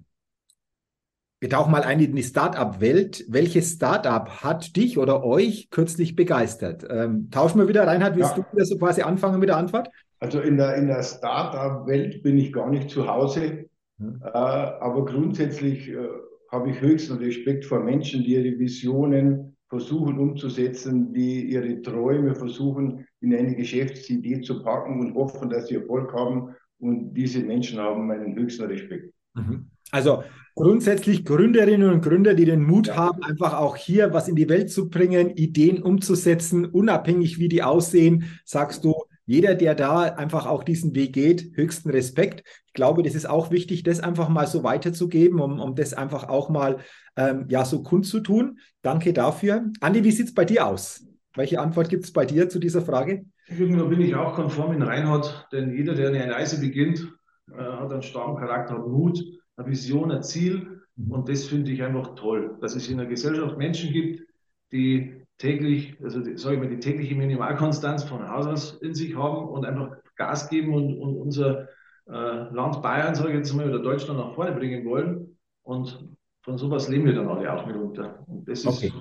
Wir 1.41 1.51
tauchen 1.51 1.71
mal 1.71 1.83
ein 1.83 2.01
in 2.01 2.17
die 2.17 2.23
Startup-Welt. 2.23 3.27
Welches 3.29 3.73
Startup 3.73 4.43
hat 4.43 4.75
dich 4.77 4.97
oder 4.97 5.23
euch 5.23 5.69
kürzlich 5.71 6.17
begeistert? 6.17 6.87
Ähm, 6.89 7.31
tauschen 7.31 7.61
wir 7.61 7.69
wieder, 7.69 7.87
Reinhard, 7.87 8.17
willst 8.17 8.37
ja. 8.37 8.43
du 8.43 8.53
wieder 8.53 8.65
so 8.65 8.79
quasi 8.79 9.03
anfangen 9.03 9.39
mit 9.39 9.51
der 9.51 9.59
Antwort? 9.59 9.91
Also 10.19 10.41
in 10.41 10.57
der, 10.57 10.77
in 10.77 10.87
der 10.87 11.03
Startup-Welt 11.03 12.23
bin 12.23 12.39
ich 12.39 12.53
gar 12.53 12.71
nicht 12.71 12.89
zu 12.89 13.07
Hause, 13.07 13.67
hm. 13.99 14.23
äh, 14.25 14.29
aber 14.29 15.05
grundsätzlich 15.05 15.91
äh, 15.91 16.09
habe 16.51 16.71
ich 16.71 16.81
höchsten 16.81 17.19
Respekt 17.19 17.67
vor 17.67 17.81
Menschen, 17.81 18.23
die 18.23 18.35
ihre 18.35 18.59
Visionen 18.59 19.57
versuchen 19.69 20.19
umzusetzen, 20.19 21.13
die 21.13 21.51
ihre 21.51 21.83
Träume 21.83 22.35
versuchen 22.35 23.07
in 23.21 23.35
eine 23.35 23.55
Geschäftsidee 23.55 24.41
zu 24.41 24.63
packen 24.63 25.01
und 25.01 25.15
hoffen, 25.15 25.51
dass 25.51 25.67
sie 25.67 25.75
Erfolg 25.75 26.15
haben. 26.15 26.55
Und 26.79 27.15
diese 27.15 27.41
Menschen 27.41 27.79
haben 27.79 28.07
meinen 28.07 28.37
höchsten 28.37 28.65
Respekt. 28.65 29.13
Mhm. 29.35 29.71
Also 29.91 30.25
grundsätzlich 30.55 31.25
Gründerinnen 31.25 31.91
und 31.91 32.03
Gründer, 32.03 32.35
die 32.35 32.45
den 32.45 32.63
Mut 32.63 32.89
ja. 32.89 32.97
haben, 32.97 33.23
einfach 33.23 33.55
auch 33.55 33.77
hier 33.77 34.13
was 34.13 34.29
in 34.29 34.37
die 34.37 34.49
Welt 34.49 34.71
zu 34.71 34.89
bringen, 34.89 35.31
Ideen 35.31 35.83
umzusetzen, 35.83 36.65
unabhängig 36.65 37.39
wie 37.39 37.49
die 37.49 37.63
aussehen, 37.63 38.25
sagst 38.45 38.85
du, 38.85 38.95
jeder, 39.27 39.57
der 39.57 39.75
da 39.75 40.03
einfach 40.03 40.47
auch 40.47 40.63
diesen 40.63 40.95
Weg 40.95 41.13
geht, 41.13 41.51
höchsten 41.57 41.91
Respekt. 41.91 42.45
Ich 42.69 42.73
glaube, 42.75 43.03
das 43.03 43.15
ist 43.15 43.29
auch 43.29 43.51
wichtig, 43.51 43.83
das 43.83 44.01
einfach 44.01 44.29
mal 44.29 44.47
so 44.47 44.63
weiterzugeben, 44.63 45.41
um, 45.41 45.61
um 45.61 45.75
das 45.75 45.95
einfach 45.95 46.29
auch 46.29 46.49
mal 46.49 46.79
ähm, 47.17 47.47
ja 47.49 47.65
so 47.65 47.83
kundzutun. 47.83 48.61
Danke 48.83 49.13
dafür. 49.13 49.67
Andi, 49.81 50.05
wie 50.05 50.13
sieht 50.13 50.29
es 50.29 50.35
bei 50.35 50.45
dir 50.45 50.67
aus? 50.67 51.05
Welche 51.35 51.61
Antwort 51.61 51.89
gibt 51.89 52.05
es 52.05 52.13
bei 52.13 52.25
dir 52.25 52.49
zu 52.49 52.61
dieser 52.61 52.83
Frage? 52.83 53.27
Da 53.49 53.55
bin 53.55 54.01
ich 54.01 54.15
auch 54.15 54.35
konform 54.35 54.73
in 54.73 54.83
Reinhard, 54.83 55.49
denn 55.53 55.73
jeder, 55.73 55.95
der 55.95 56.09
eine 56.09 56.33
Reise 56.33 56.61
beginnt, 56.61 57.13
äh, 57.51 57.63
hat 57.63 57.93
einen 57.93 58.03
starken 58.03 58.37
Charakter, 58.37 58.75
hat 58.75 58.87
Mut 58.89 59.23
eine 59.57 59.69
Vision, 59.69 60.11
ein 60.11 60.23
Ziel. 60.23 60.83
Und 61.09 61.29
das 61.29 61.45
finde 61.45 61.71
ich 61.71 61.83
einfach 61.83 62.15
toll, 62.15 62.57
dass 62.61 62.75
es 62.75 62.89
in 62.89 62.97
der 62.97 63.07
Gesellschaft 63.07 63.59
Menschen 63.59 63.93
gibt, 63.93 64.27
die 64.73 65.27
täglich, 65.39 65.97
also 66.03 66.23
sage 66.37 66.57
ich 66.57 66.61
mal, 66.61 66.69
die 66.69 66.81
tägliche 66.81 67.15
Minimalkonstanz 67.15 68.05
von 68.05 68.29
Haus 68.29 68.47
aus 68.47 68.79
in 68.81 68.95
sich 68.95 69.15
haben 69.15 69.49
und 69.49 69.67
einfach 69.67 69.97
Gas 70.17 70.49
geben 70.49 70.73
und, 70.73 70.99
und 70.99 71.17
unser 71.17 71.69
äh, 72.07 72.13
Land 72.51 72.83
Bayern, 72.83 73.15
sage 73.15 73.31
ich 73.31 73.37
jetzt 73.37 73.53
mal, 73.53 73.69
oder 73.69 73.81
Deutschland 73.81 74.19
nach 74.19 74.35
vorne 74.35 74.53
bringen 74.53 74.85
wollen. 74.87 75.37
Und 75.63 76.17
von 76.43 76.57
sowas 76.57 76.89
leben 76.89 77.05
wir 77.05 77.15
dann 77.15 77.29
alle 77.29 77.53
auch 77.53 77.67
mitunter. 77.67 78.25
Und 78.27 78.49
das 78.49 78.61
ist 78.61 78.67
okay. 78.67 78.93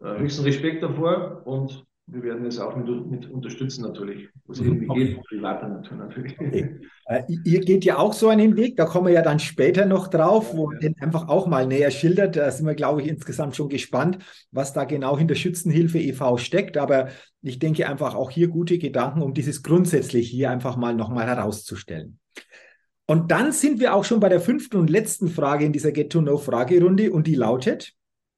äh, 0.00 0.18
höchsten 0.18 0.44
Respekt 0.44 0.82
davor 0.82 1.42
und 1.44 1.84
wir 2.06 2.22
werden 2.22 2.44
es 2.44 2.58
auch 2.58 2.76
mit, 2.76 2.86
mit 3.10 3.30
unterstützen 3.30 3.82
natürlich, 3.82 4.28
wo 4.44 4.52
es 4.52 4.60
irgendwie 4.60 4.88
okay. 4.88 5.06
geht, 5.06 5.24
privater 5.24 5.68
Natur 5.68 5.96
natürlich. 5.96 6.38
Okay. 6.38 6.80
Äh, 7.06 7.22
ihr 7.44 7.60
geht 7.60 7.84
ja 7.84 7.98
auch 7.98 8.12
so 8.12 8.28
einen 8.28 8.56
Weg, 8.56 8.76
da 8.76 8.84
kommen 8.84 9.06
wir 9.06 9.14
ja 9.14 9.22
dann 9.22 9.38
später 9.38 9.86
noch 9.86 10.08
drauf, 10.08 10.54
wo 10.54 10.70
ja. 10.72 10.78
den 10.78 10.98
einfach 11.00 11.28
auch 11.28 11.46
mal 11.46 11.66
näher 11.66 11.90
schildert. 11.90 12.36
Da 12.36 12.50
sind 12.50 12.66
wir, 12.66 12.74
glaube 12.74 13.02
ich, 13.02 13.08
insgesamt 13.08 13.56
schon 13.56 13.68
gespannt, 13.68 14.18
was 14.50 14.72
da 14.72 14.84
genau 14.84 15.18
hinter 15.18 15.34
Schützenhilfe 15.34 15.98
e.V. 15.98 16.38
steckt. 16.38 16.76
Aber 16.76 17.08
ich 17.42 17.58
denke 17.58 17.88
einfach 17.88 18.14
auch 18.14 18.30
hier 18.30 18.48
gute 18.48 18.78
Gedanken, 18.78 19.22
um 19.22 19.34
dieses 19.34 19.62
grundsätzlich 19.62 20.30
hier 20.30 20.50
einfach 20.50 20.76
mal 20.76 20.94
nochmal 20.94 21.26
herauszustellen. 21.26 22.18
Und 23.06 23.30
dann 23.30 23.52
sind 23.52 23.80
wir 23.80 23.94
auch 23.94 24.04
schon 24.04 24.20
bei 24.20 24.30
der 24.30 24.40
fünften 24.40 24.78
und 24.78 24.88
letzten 24.88 25.28
Frage 25.28 25.66
in 25.66 25.72
dieser 25.72 25.92
Get-to-Know-Fragerunde 25.92 27.12
und 27.12 27.26
die 27.26 27.34
lautet, 27.34 27.92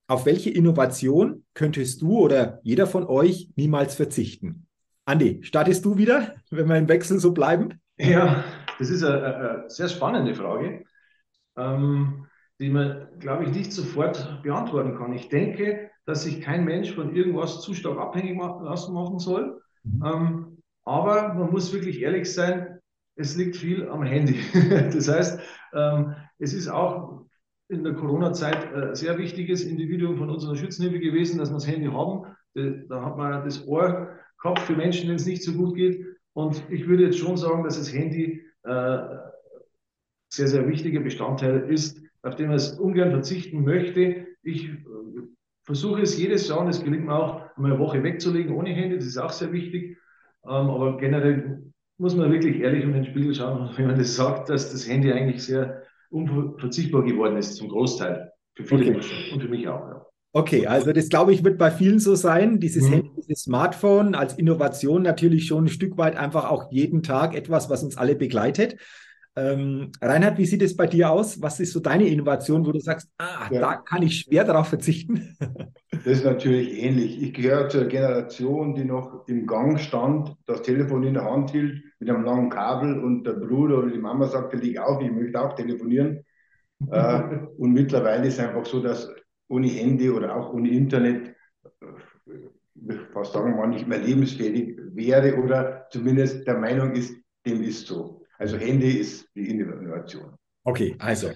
auf 0.08 0.26
welche 0.26 0.50
Innovation 0.50 1.44
könntest 1.54 2.02
du 2.02 2.18
oder 2.18 2.60
jeder 2.62 2.86
von 2.86 3.04
euch 3.04 3.50
niemals 3.56 3.94
verzichten? 3.94 4.66
Andi, 5.04 5.42
startest 5.42 5.84
du 5.84 5.96
wieder, 5.96 6.34
wenn 6.50 6.68
wir 6.68 6.76
im 6.76 6.88
Wechsel 6.88 7.18
so 7.18 7.32
bleiben? 7.32 7.80
Ja, 7.98 8.44
das 8.78 8.90
ist 8.90 9.02
eine, 9.02 9.36
eine 9.36 9.64
sehr 9.68 9.88
spannende 9.88 10.34
Frage, 10.34 10.84
ähm, 11.56 12.26
die 12.60 12.68
man, 12.68 13.08
glaube 13.18 13.44
ich, 13.44 13.50
nicht 13.50 13.72
sofort 13.72 14.42
beantworten 14.42 14.96
kann. 14.96 15.12
Ich 15.12 15.28
denke, 15.28 15.90
dass 16.04 16.22
sich 16.22 16.40
kein 16.40 16.64
Mensch 16.64 16.94
von 16.94 17.14
irgendwas 17.14 17.60
zu 17.62 17.74
stark 17.74 17.98
abhängig 17.98 18.36
machen, 18.36 18.64
lassen 18.64 18.94
machen 18.94 19.18
soll. 19.18 19.60
Mhm. 19.82 20.04
Ähm, 20.04 20.58
aber 20.84 21.34
man 21.34 21.50
muss 21.50 21.72
wirklich 21.72 22.00
ehrlich 22.00 22.32
sein, 22.32 22.78
es 23.16 23.36
liegt 23.36 23.56
viel 23.56 23.88
am 23.88 24.02
Handy. 24.02 24.40
das 24.92 25.08
heißt, 25.08 25.40
ähm, 25.74 26.14
es 26.38 26.52
ist 26.52 26.68
auch 26.68 27.25
in 27.68 27.82
der 27.82 27.94
Corona-Zeit 27.94 28.72
ein 28.72 28.82
äh, 28.90 28.96
sehr 28.96 29.18
wichtiges 29.18 29.64
Individuum 29.64 30.16
von 30.16 30.30
unserer 30.30 30.56
Schützenhilfe 30.56 31.00
gewesen, 31.00 31.38
dass 31.38 31.50
wir 31.50 31.54
das 31.54 31.66
Handy 31.66 31.86
haben. 31.86 32.26
Da 32.54 33.04
hat 33.04 33.18
man 33.18 33.44
das 33.44 33.66
Ohr 33.66 34.16
gehabt 34.40 34.60
für 34.60 34.74
Menschen, 34.74 35.06
denen 35.06 35.16
es 35.16 35.26
nicht 35.26 35.42
so 35.42 35.52
gut 35.52 35.74
geht. 35.74 36.06
Und 36.32 36.62
ich 36.70 36.86
würde 36.86 37.04
jetzt 37.04 37.18
schon 37.18 37.36
sagen, 37.36 37.64
dass 37.64 37.78
das 37.78 37.92
Handy 37.92 38.42
äh, 38.62 38.98
sehr, 40.28 40.48
sehr 40.48 40.68
wichtiger 40.68 41.00
Bestandteil 41.00 41.70
ist, 41.70 42.00
auf 42.22 42.36
den 42.36 42.48
man 42.48 42.56
es 42.56 42.78
ungern 42.78 43.10
verzichten 43.10 43.62
möchte. 43.62 44.26
Ich 44.42 44.68
äh, 44.68 44.76
versuche 45.64 46.02
es 46.02 46.16
jedes 46.18 46.48
Jahr, 46.48 46.60
und 46.60 46.68
es 46.68 46.82
gelingt 46.82 47.06
mir 47.06 47.14
auch, 47.14 47.56
mal 47.56 47.72
eine 47.72 47.80
Woche 47.80 48.02
wegzulegen 48.02 48.54
ohne 48.54 48.70
Handy. 48.70 48.96
Das 48.96 49.06
ist 49.06 49.18
auch 49.18 49.32
sehr 49.32 49.52
wichtig. 49.52 49.98
Ähm, 50.44 50.50
aber 50.70 50.96
generell 50.98 51.62
muss 51.98 52.14
man 52.14 52.30
wirklich 52.30 52.60
ehrlich 52.60 52.84
in 52.84 52.92
den 52.92 53.04
Spiegel 53.04 53.34
schauen, 53.34 53.70
wenn 53.76 53.86
man 53.86 53.98
das 53.98 54.14
sagt, 54.14 54.48
dass 54.48 54.72
das 54.72 54.88
Handy 54.88 55.12
eigentlich 55.12 55.42
sehr 55.42 55.82
unverzichtbar 56.10 57.02
geworden 57.02 57.36
ist, 57.36 57.56
zum 57.56 57.68
Großteil. 57.68 58.32
Für 58.54 58.64
viele 58.64 58.82
okay. 58.82 58.90
Menschen 58.92 59.32
und 59.34 59.42
für 59.42 59.48
mich 59.48 59.68
auch. 59.68 59.80
Ja. 59.80 60.06
Okay, 60.32 60.66
also 60.66 60.92
das 60.92 61.08
glaube 61.08 61.32
ich 61.32 61.44
wird 61.44 61.56
bei 61.56 61.70
vielen 61.70 61.98
so 61.98 62.14
sein. 62.14 62.60
Dieses 62.60 62.84
Mhm. 62.84 62.92
Handy, 62.92 63.10
dieses 63.16 63.44
Smartphone 63.44 64.14
als 64.14 64.34
Innovation 64.34 65.02
natürlich 65.02 65.46
schon 65.46 65.64
ein 65.64 65.68
Stück 65.68 65.96
weit 65.96 66.16
einfach 66.16 66.50
auch 66.50 66.70
jeden 66.70 67.02
Tag 67.02 67.34
etwas, 67.34 67.70
was 67.70 67.82
uns 67.82 67.96
alle 67.96 68.16
begleitet. 68.16 68.76
Ähm, 69.36 69.92
Reinhard, 70.00 70.38
wie 70.38 70.46
sieht 70.46 70.62
es 70.62 70.74
bei 70.76 70.86
dir 70.86 71.10
aus? 71.10 71.40
Was 71.42 71.60
ist 71.60 71.72
so 71.72 71.80
deine 71.80 72.06
Innovation, 72.08 72.64
wo 72.64 72.72
du 72.72 72.80
sagst, 72.80 73.10
ah, 73.18 73.48
Ja. 73.50 73.60
da 73.60 73.74
kann 73.76 74.02
ich 74.02 74.20
schwer 74.20 74.44
darauf 74.44 74.68
verzichten? 74.68 75.36
Das 76.04 76.18
ist 76.18 76.24
natürlich 76.24 76.82
ähnlich. 76.82 77.20
Ich 77.22 77.32
gehöre 77.34 77.68
zur 77.68 77.86
Generation, 77.86 78.74
die 78.74 78.84
noch 78.84 79.26
im 79.26 79.46
Gang 79.46 79.80
stand, 79.80 80.36
das 80.46 80.62
Telefon 80.62 81.02
in 81.04 81.14
der 81.14 81.24
Hand 81.24 81.50
hielt, 81.50 81.82
mit 81.98 82.08
einem 82.10 82.22
langen 82.22 82.50
Kabel 82.50 83.02
und 83.02 83.24
der 83.24 83.32
Bruder 83.32 83.78
oder 83.78 83.90
die 83.90 83.98
Mama 83.98 84.26
sagte, 84.28 84.56
leg 84.58 84.78
auf, 84.78 85.00
ich 85.02 85.10
möchte 85.10 85.40
auch 85.40 85.54
telefonieren. 85.54 86.22
Äh, 86.90 87.38
und 87.56 87.72
mittlerweile 87.72 88.26
ist 88.28 88.34
es 88.34 88.40
einfach 88.40 88.66
so, 88.66 88.82
dass 88.82 89.10
ohne 89.48 89.66
Handy 89.68 90.10
oder 90.10 90.36
auch 90.36 90.52
ohne 90.52 90.68
Internet, 90.68 91.34
äh, 91.80 92.94
fast 93.12 93.32
sagen 93.32 93.56
man 93.56 93.70
nicht 93.70 93.86
mehr 93.86 93.98
lebensfähig 93.98 94.78
wäre 94.94 95.36
oder 95.36 95.86
zumindest 95.90 96.46
der 96.46 96.58
Meinung 96.58 96.92
ist, 96.92 97.14
dem 97.46 97.62
ist 97.62 97.86
so. 97.86 98.25
Also 98.38 98.56
Handy 98.56 98.98
ist 98.98 99.28
die 99.34 99.48
Innovation. 99.48 100.34
Okay, 100.64 100.96
also 100.98 101.30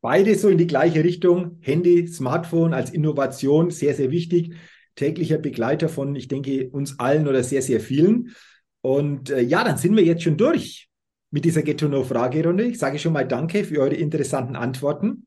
beide 0.00 0.34
so 0.34 0.48
in 0.48 0.58
die 0.58 0.66
gleiche 0.66 1.04
Richtung. 1.04 1.58
Handy, 1.60 2.06
Smartphone 2.08 2.74
als 2.74 2.90
Innovation, 2.90 3.70
sehr, 3.70 3.94
sehr 3.94 4.10
wichtig. 4.10 4.54
Täglicher 4.94 5.38
Begleiter 5.38 5.88
von, 5.88 6.14
ich 6.16 6.28
denke, 6.28 6.68
uns 6.70 6.98
allen 6.98 7.26
oder 7.26 7.42
sehr, 7.42 7.62
sehr 7.62 7.80
vielen. 7.80 8.34
Und 8.82 9.30
äh, 9.30 9.40
ja, 9.40 9.64
dann 9.64 9.78
sind 9.78 9.96
wir 9.96 10.04
jetzt 10.04 10.22
schon 10.22 10.36
durch 10.36 10.88
mit 11.30 11.44
dieser 11.44 11.62
Get-to-Know-Fragerunde. 11.62 12.64
Ich 12.64 12.78
sage 12.78 12.98
schon 12.98 13.14
mal 13.14 13.26
Danke 13.26 13.64
für 13.64 13.80
eure 13.80 13.94
interessanten 13.94 14.56
Antworten. 14.56 15.26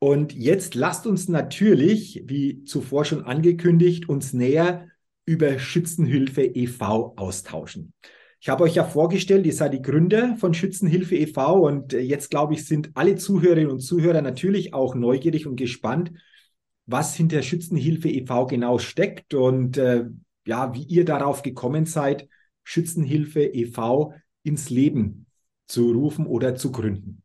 Und 0.00 0.32
jetzt 0.32 0.74
lasst 0.74 1.06
uns 1.06 1.28
natürlich, 1.28 2.22
wie 2.24 2.64
zuvor 2.64 3.04
schon 3.04 3.24
angekündigt, 3.24 4.08
uns 4.08 4.32
näher 4.32 4.88
über 5.26 5.58
Schützenhilfe 5.58 6.42
e.V. 6.42 7.14
austauschen. 7.16 7.92
Ich 8.42 8.48
habe 8.48 8.64
euch 8.64 8.74
ja 8.74 8.84
vorgestellt, 8.84 9.44
ihr 9.44 9.52
seid 9.52 9.74
die 9.74 9.82
Gründer 9.82 10.34
von 10.38 10.54
Schützenhilfe 10.54 11.14
e.V. 11.14 11.66
und 11.66 11.92
äh, 11.92 12.00
jetzt, 12.00 12.30
glaube 12.30 12.54
ich, 12.54 12.64
sind 12.66 12.90
alle 12.94 13.16
Zuhörerinnen 13.16 13.70
und 13.70 13.80
Zuhörer 13.80 14.22
natürlich 14.22 14.72
auch 14.72 14.94
neugierig 14.94 15.46
und 15.46 15.56
gespannt, 15.56 16.12
was 16.86 17.14
hinter 17.14 17.42
Schützenhilfe 17.42 18.08
e.V. 18.08 18.46
genau 18.46 18.78
steckt 18.78 19.34
und 19.34 19.76
äh, 19.76 20.06
ja, 20.46 20.74
wie 20.74 20.84
ihr 20.84 21.04
darauf 21.04 21.42
gekommen 21.42 21.84
seid, 21.84 22.28
Schützenhilfe 22.64 23.42
e.V. 23.42 24.14
ins 24.42 24.70
Leben 24.70 25.26
zu 25.66 25.92
rufen 25.92 26.26
oder 26.26 26.54
zu 26.54 26.72
gründen. 26.72 27.22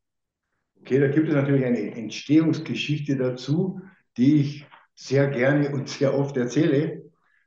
Okay, 0.81 1.00
da 1.00 1.07
gibt 1.07 1.29
es 1.29 1.34
natürlich 1.34 1.65
eine 1.65 1.95
Entstehungsgeschichte 1.95 3.15
dazu, 3.15 3.79
die 4.17 4.36
ich 4.36 4.65
sehr 4.95 5.29
gerne 5.29 5.72
und 5.72 5.88
sehr 5.88 6.13
oft 6.13 6.36
erzähle. 6.36 7.04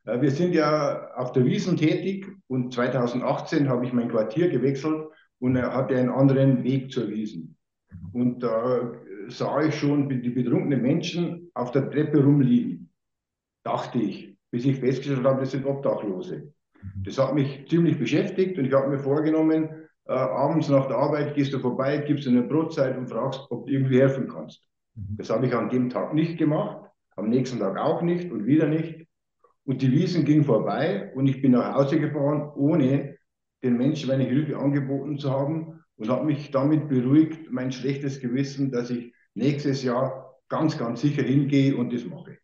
Äh, 0.09 0.21
Wir 0.21 0.31
sind 0.31 0.55
ja 0.55 1.13
auf 1.15 1.33
der 1.33 1.45
Wiesen 1.45 1.77
tätig 1.77 2.27
und 2.49 2.73
2018 2.73 3.69
habe 3.69 3.85
ich 3.85 3.93
mein 3.93 4.09
Quartier 4.09 4.49
gewechselt 4.49 5.09
und 5.41 5.61
hatte 5.61 5.97
einen 5.97 6.11
anderen 6.11 6.65
Weg 6.65 6.91
zur 6.91 7.09
Wiesen. 7.09 7.57
Und 8.13 8.43
da 8.43 8.93
sah 9.29 9.63
ich 9.63 9.75
schon 9.75 10.09
die 10.09 10.31
betrunkenen 10.31 10.83
Menschen 10.83 11.51
auf 11.55 11.71
der 11.71 11.91
Treppe 11.91 12.25
rumliegen. 12.25 12.91
Dachte 13.65 13.99
ich, 13.99 14.37
bis 14.51 14.65
ich 14.65 14.79
festgestellt 14.79 15.25
habe, 15.25 15.41
das 15.41 15.51
sind 15.51 15.67
Obdachlose. 15.67 16.53
Das 17.05 17.19
hat 17.19 17.35
mich 17.35 17.67
ziemlich 17.69 17.99
beschäftigt 17.99 18.59
und 18.59 18.65
ich 18.65 18.73
habe 18.73 18.89
mir 18.89 18.99
vorgenommen, 18.99 19.69
äh, 20.07 20.13
abends 20.13 20.69
nach 20.69 20.87
der 20.87 20.97
Arbeit 20.97 21.35
gehst 21.35 21.53
du 21.53 21.59
vorbei, 21.59 21.99
gibst 21.99 22.27
eine 22.27 22.43
Brotzeit 22.43 22.97
und 22.97 23.09
fragst, 23.09 23.41
ob 23.51 23.67
du 23.67 23.73
irgendwie 23.73 24.01
helfen 24.01 24.29
kannst. 24.29 24.63
Das 24.95 25.31
habe 25.31 25.47
ich 25.47 25.55
an 25.55 25.69
dem 25.69 25.91
Tag 25.91 26.15
nicht 26.15 26.39
gemacht, 26.39 26.89
am 27.17 27.29
nächsten 27.29 27.59
Tag 27.59 27.77
auch 27.79 28.01
nicht 28.03 28.31
und 28.33 28.47
wieder 28.47 28.69
nicht. 28.69 29.08
Und 29.69 29.83
die 29.83 29.93
Wiesen 29.93 30.25
ging 30.25 30.45
vorbei 30.45 31.13
und 31.15 31.27
ich 31.27 31.43
bin 31.43 31.53
nach 31.53 31.75
Hause 31.75 32.01
gefahren, 32.01 32.51
ohne 32.57 33.19
den 33.63 33.77
Menschen 33.77 34.09
meine 34.09 34.25
Hilfe 34.25 34.57
angeboten 34.57 35.19
zu 35.19 35.31
haben 35.31 35.85
und 35.97 36.09
habe 36.09 36.25
mich 36.25 36.51
damit 36.51 36.89
beruhigt, 36.89 37.53
mein 37.53 37.71
schlechtes 37.71 38.19
Gewissen, 38.19 38.71
dass 38.73 38.89
ich 38.89 39.13
nächstes 39.35 39.83
Jahr 39.83 40.41
ganz, 40.49 40.79
ganz 40.79 41.03
sicher 41.03 41.23
hingehe 41.23 41.77
und 41.77 41.93
das 41.93 42.07
mache. 42.07 42.39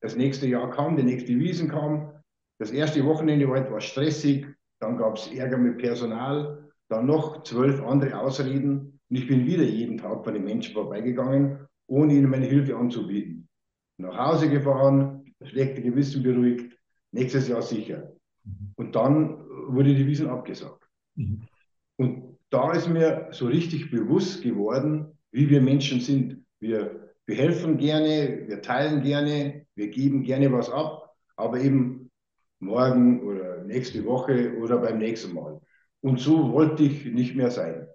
Das 0.00 0.16
nächste 0.16 0.46
Jahr 0.46 0.70
kam, 0.70 0.96
die 0.96 1.02
nächste 1.02 1.38
Wiesen 1.38 1.68
kam. 1.68 2.14
Das 2.58 2.70
erste 2.70 3.04
Wochenende 3.04 3.46
war 3.46 3.58
etwas 3.58 3.84
stressig, 3.84 4.46
dann 4.80 4.96
gab 4.96 5.18
es 5.18 5.30
Ärger 5.30 5.58
mit 5.58 5.76
Personal, 5.76 6.70
dann 6.88 7.04
noch 7.04 7.42
zwölf 7.42 7.82
andere 7.82 8.18
Ausreden 8.18 8.98
und 9.10 9.16
ich 9.16 9.28
bin 9.28 9.44
wieder 9.44 9.64
jeden 9.64 9.98
Tag 9.98 10.22
bei 10.24 10.30
den 10.30 10.44
Menschen 10.44 10.72
vorbeigegangen, 10.72 11.66
ohne 11.88 12.14
ihnen 12.14 12.30
meine 12.30 12.46
Hilfe 12.46 12.74
anzubieten. 12.74 13.50
Nach 13.98 14.16
Hause 14.16 14.48
gefahren, 14.48 15.27
das 15.40 15.50
schlechte 15.50 15.82
Gewissen 15.82 16.22
beruhigt, 16.22 16.76
nächstes 17.12 17.48
Jahr 17.48 17.62
sicher. 17.62 18.12
Und 18.76 18.94
dann 18.94 19.44
wurde 19.68 19.94
die 19.94 20.06
Wiesen 20.06 20.28
abgesagt. 20.28 20.88
Mhm. 21.14 21.42
Und 21.96 22.38
da 22.50 22.72
ist 22.72 22.88
mir 22.88 23.28
so 23.30 23.46
richtig 23.46 23.90
bewusst 23.90 24.42
geworden, 24.42 25.18
wie 25.30 25.50
wir 25.50 25.60
Menschen 25.60 26.00
sind. 26.00 26.44
Wir, 26.60 27.12
wir 27.26 27.36
helfen 27.36 27.76
gerne, 27.76 28.44
wir 28.46 28.62
teilen 28.62 29.02
gerne, 29.02 29.66
wir 29.74 29.88
geben 29.88 30.22
gerne 30.22 30.50
was 30.52 30.70
ab, 30.70 31.14
aber 31.36 31.60
eben 31.60 32.10
morgen 32.60 33.22
oder 33.22 33.64
nächste 33.64 34.04
Woche 34.04 34.56
oder 34.58 34.78
beim 34.78 34.98
nächsten 34.98 35.34
Mal. 35.34 35.60
Und 36.00 36.20
so 36.20 36.52
wollte 36.52 36.84
ich 36.84 37.04
nicht 37.06 37.36
mehr 37.36 37.50
sein. 37.50 37.86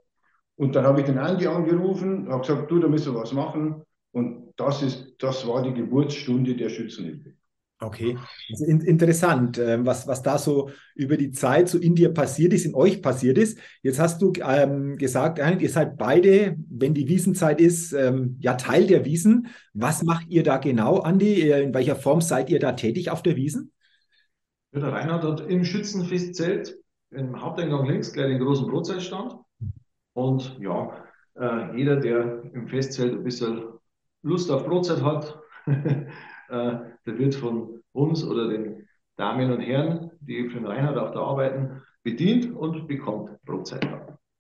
Und 0.55 0.75
dann 0.75 0.85
habe 0.85 0.99
ich 0.99 1.05
den 1.05 1.17
Andi 1.17 1.47
angerufen, 1.47 2.29
habe 2.29 2.41
gesagt, 2.41 2.69
du, 2.69 2.79
da 2.79 2.87
müssen 2.87 3.13
wir 3.13 3.21
was 3.21 3.33
machen. 3.33 3.83
Und 4.13 4.53
das 4.55 4.81
ist, 4.81 5.15
das 5.19 5.45
war 5.47 5.63
die 5.63 5.73
Geburtsstunde 5.73 6.55
der 6.55 6.69
Schützenhilfe. 6.69 7.33
Okay, 7.83 8.17
also 8.49 8.65
in, 8.65 8.79
interessant, 8.79 9.57
ähm, 9.57 9.85
was, 9.85 10.07
was 10.07 10.21
da 10.21 10.37
so 10.37 10.69
über 10.95 11.17
die 11.17 11.31
Zeit 11.31 11.67
so 11.67 11.77
in 11.77 11.95
dir 11.95 12.13
passiert 12.13 12.53
ist, 12.53 12.65
in 12.65 12.75
euch 12.75 13.01
passiert 13.01 13.37
ist. 13.37 13.59
Jetzt 13.81 13.99
hast 13.99 14.21
du 14.21 14.31
ähm, 14.41 14.95
gesagt, 14.95 15.39
ihr 15.61 15.69
seid 15.69 15.97
beide, 15.97 16.55
wenn 16.69 16.93
die 16.93 17.09
Wiesenzeit 17.09 17.59
ist, 17.59 17.91
ähm, 17.91 18.37
ja 18.39 18.53
Teil 18.53 18.87
der 18.87 19.03
Wiesen. 19.03 19.47
Was 19.73 20.01
macht 20.03 20.29
ihr 20.29 20.43
da 20.43 20.57
genau, 20.57 20.99
Andi? 20.99 21.49
In 21.51 21.73
welcher 21.73 21.97
Form 21.97 22.21
seid 22.21 22.49
ihr 22.49 22.59
da 22.59 22.71
tätig 22.71 23.09
auf 23.09 23.21
der 23.21 23.35
Wiesen? 23.35 23.71
Ja, 24.71 24.79
der 24.79 24.93
Reinhard 24.93 25.23
hat 25.23 25.49
im 25.49 25.65
Schützenfestzelt 25.65 26.77
im 27.11 27.41
Haupteingang 27.41 27.85
links 27.85 28.13
gleich 28.13 28.27
den 28.27 28.39
großen 28.39 28.67
Brotzeitstand. 28.67 29.35
Und 30.13 30.57
ja, 30.59 31.03
äh, 31.35 31.77
jeder, 31.77 31.97
der 31.97 32.43
im 32.53 32.67
Festzelt 32.67 33.13
ein 33.13 33.23
bisschen 33.23 33.72
Lust 34.23 34.49
auf 34.49 34.65
Brotzeit 34.65 35.03
hat, 35.03 35.39
äh, 35.65 36.07
der 36.49 37.17
wird 37.17 37.35
von 37.35 37.81
uns 37.91 38.23
oder 38.23 38.47
den 38.47 38.87
Damen 39.17 39.51
und 39.51 39.61
Herren, 39.61 40.11
die 40.21 40.49
für 40.49 40.57
den 40.57 40.65
Reinhard 40.65 40.97
auch 40.97 41.11
da 41.11 41.21
arbeiten, 41.21 41.81
bedient 42.03 42.53
und 42.55 42.87
bekommt 42.87 43.31
Brotzeit. 43.43 43.87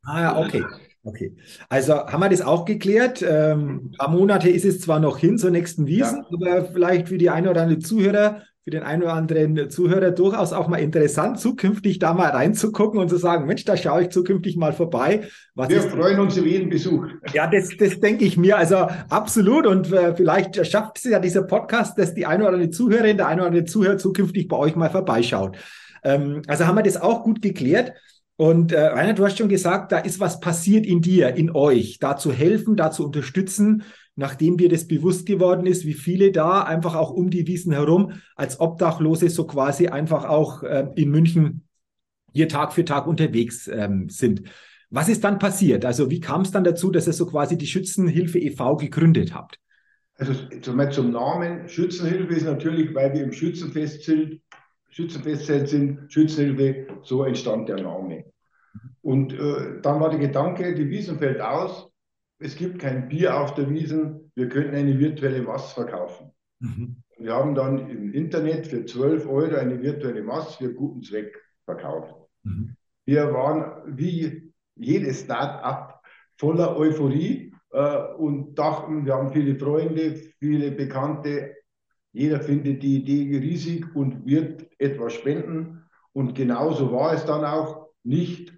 Ah 0.05 0.21
ja, 0.21 0.37
okay. 0.37 0.65
Okay. 1.05 1.35
Also 1.67 1.95
haben 1.95 2.21
wir 2.21 2.29
das 2.29 2.41
auch 2.41 2.63
geklärt. 2.63 3.21
Ähm, 3.27 3.89
ein 3.89 3.91
paar 3.97 4.09
Monate 4.09 4.49
ist 4.49 4.63
es 4.63 4.79
zwar 4.79 4.99
noch 4.99 5.17
hin 5.17 5.37
zur 5.37 5.51
nächsten 5.51 5.85
Wiesen, 5.85 6.23
Ja. 6.39 6.51
aber 6.57 6.65
vielleicht 6.65 7.09
für 7.09 7.17
die 7.17 7.29
ein 7.29 7.45
oder 7.47 7.63
andere 7.63 7.79
Zuhörer, 7.79 8.41
für 8.63 8.69
den 8.71 8.83
einen 8.83 9.03
oder 9.03 9.11
anderen 9.11 9.69
Zuhörer 9.69 10.11
durchaus 10.11 10.53
auch 10.53 10.69
mal 10.69 10.77
interessant, 10.77 11.41
zukünftig 11.41 11.99
da 11.99 12.13
mal 12.13 12.29
reinzugucken 12.29 12.97
und 13.01 13.09
zu 13.09 13.17
sagen, 13.17 13.45
Mensch, 13.45 13.65
da 13.65 13.75
schaue 13.75 14.03
ich 14.03 14.09
zukünftig 14.11 14.55
mal 14.55 14.71
vorbei. 14.71 15.27
Was 15.55 15.67
Wir 15.67 15.81
freuen 15.81 16.21
uns 16.21 16.37
über 16.37 16.47
jeden 16.47 16.69
Besuch. 16.69 17.05
Ja, 17.33 17.47
das, 17.47 17.75
das 17.77 17.99
denke 17.99 18.23
ich 18.23 18.37
mir. 18.37 18.55
Also 18.57 18.77
absolut. 19.09 19.67
Und 19.67 19.91
äh, 19.91 20.15
vielleicht 20.15 20.65
schafft 20.65 20.99
es 20.99 21.03
ja 21.03 21.19
dieser 21.19 21.43
Podcast, 21.43 21.99
dass 21.99 22.13
die 22.13 22.25
eine 22.25 22.43
oder 22.45 22.53
andere 22.53 22.69
Zuhörerin, 22.69 23.17
der 23.17 23.27
eine 23.27 23.41
oder 23.41 23.47
andere 23.49 23.65
Zuhörer 23.65 23.97
zukünftig 23.97 24.47
bei 24.47 24.55
euch 24.55 24.77
mal 24.77 24.89
vorbeischaut. 24.89 25.57
Ähm, 26.05 26.43
also 26.47 26.65
haben 26.65 26.75
wir 26.77 26.83
das 26.83 26.95
auch 26.95 27.23
gut 27.23 27.41
geklärt. 27.41 27.91
Und 28.35 28.71
äh, 28.71 28.79
Rainer, 28.79 29.13
du 29.13 29.23
hast 29.23 29.37
schon 29.37 29.49
gesagt, 29.49 29.91
da 29.91 29.99
ist 29.99 30.19
was 30.19 30.39
passiert 30.39 30.85
in 30.85 31.01
dir, 31.01 31.35
in 31.35 31.51
euch, 31.51 31.99
da 31.99 32.17
zu 32.17 32.31
helfen, 32.31 32.75
da 32.75 32.89
zu 32.89 33.05
unterstützen, 33.05 33.83
nachdem 34.15 34.57
dir 34.57 34.69
das 34.69 34.87
bewusst 34.87 35.25
geworden 35.25 35.65
ist, 35.65 35.85
wie 35.85 35.93
viele 35.93 36.31
da 36.31 36.63
einfach 36.63 36.95
auch 36.95 37.11
um 37.11 37.29
die 37.29 37.47
Wiesen 37.47 37.73
herum 37.73 38.13
als 38.35 38.59
Obdachlose 38.59 39.29
so 39.29 39.45
quasi 39.45 39.87
einfach 39.87 40.25
auch 40.25 40.63
äh, 40.63 40.87
in 40.95 41.09
München 41.09 41.67
hier 42.33 42.49
Tag 42.49 42.73
für 42.73 42.85
Tag 42.85 43.05
unterwegs 43.05 43.67
ähm, 43.67 44.09
sind. 44.09 44.43
Was 44.89 45.09
ist 45.09 45.23
dann 45.23 45.39
passiert? 45.39 45.85
Also 45.85 46.09
wie 46.09 46.19
kam 46.19 46.41
es 46.41 46.51
dann 46.51 46.63
dazu, 46.63 46.91
dass 46.91 47.07
ihr 47.07 47.13
so 47.13 47.25
quasi 47.25 47.57
die 47.57 47.67
Schützenhilfe 47.67 48.39
e.V. 48.39 48.77
gegründet 48.77 49.33
habt? 49.33 49.59
Also 50.15 50.33
zum, 50.61 50.91
zum 50.91 51.11
Namen 51.11 51.67
Schützenhilfe 51.67 52.33
ist 52.33 52.45
natürlich, 52.45 52.93
weil 52.93 53.13
wir 53.13 53.23
im 53.23 53.31
Schützenfest 53.31 54.03
sind, 54.03 54.41
Schützenfestzelt 54.93 55.69
sind, 55.69 56.11
Schützenhilfe, 56.13 56.87
so 57.01 57.23
entstand 57.23 57.67
der 57.67 57.81
Name. 57.81 58.25
Und 59.01 59.33
äh, 59.33 59.81
dann 59.81 59.99
war 59.99 60.09
der 60.09 60.19
Gedanke, 60.19 60.75
die 60.75 60.89
Wiesen 60.89 61.17
fällt 61.17 61.41
aus, 61.41 61.91
es 62.39 62.55
gibt 62.55 62.79
kein 62.79 63.07
Bier 63.09 63.39
auf 63.39 63.55
der 63.55 63.69
Wiesen, 63.69 64.31
wir 64.35 64.49
könnten 64.49 64.75
eine 64.75 64.99
virtuelle 64.99 65.41
Mass 65.41 65.73
verkaufen. 65.73 66.31
Mhm. 66.59 66.97
Wir 67.17 67.33
haben 67.33 67.55
dann 67.55 67.89
im 67.89 68.13
Internet 68.13 68.67
für 68.67 68.85
12 68.85 69.27
Euro 69.27 69.55
eine 69.55 69.81
virtuelle 69.81 70.23
Mass 70.23 70.55
für 70.55 70.73
guten 70.73 71.01
Zweck 71.01 71.41
verkauft. 71.65 72.13
Mhm. 72.43 72.75
Wir 73.05 73.33
waren 73.33 73.97
wie 73.97 74.53
jedes 74.75 75.21
Start-up 75.21 76.01
voller 76.37 76.77
Euphorie 76.77 77.53
äh, 77.71 77.97
und 78.17 78.55
dachten, 78.55 79.05
wir 79.05 79.15
haben 79.15 79.31
viele 79.31 79.55
Freunde, 79.55 80.15
viele 80.39 80.71
Bekannte, 80.71 81.55
Jeder 82.13 82.39
findet 82.39 82.83
die 82.83 82.97
Idee 82.97 83.37
riesig 83.39 83.95
und 83.95 84.25
wird 84.25 84.69
etwas 84.79 85.13
spenden. 85.13 85.83
Und 86.13 86.35
genauso 86.35 86.91
war 86.91 87.13
es 87.13 87.25
dann 87.25 87.43
auch 87.43 87.87
nicht. 88.03 88.53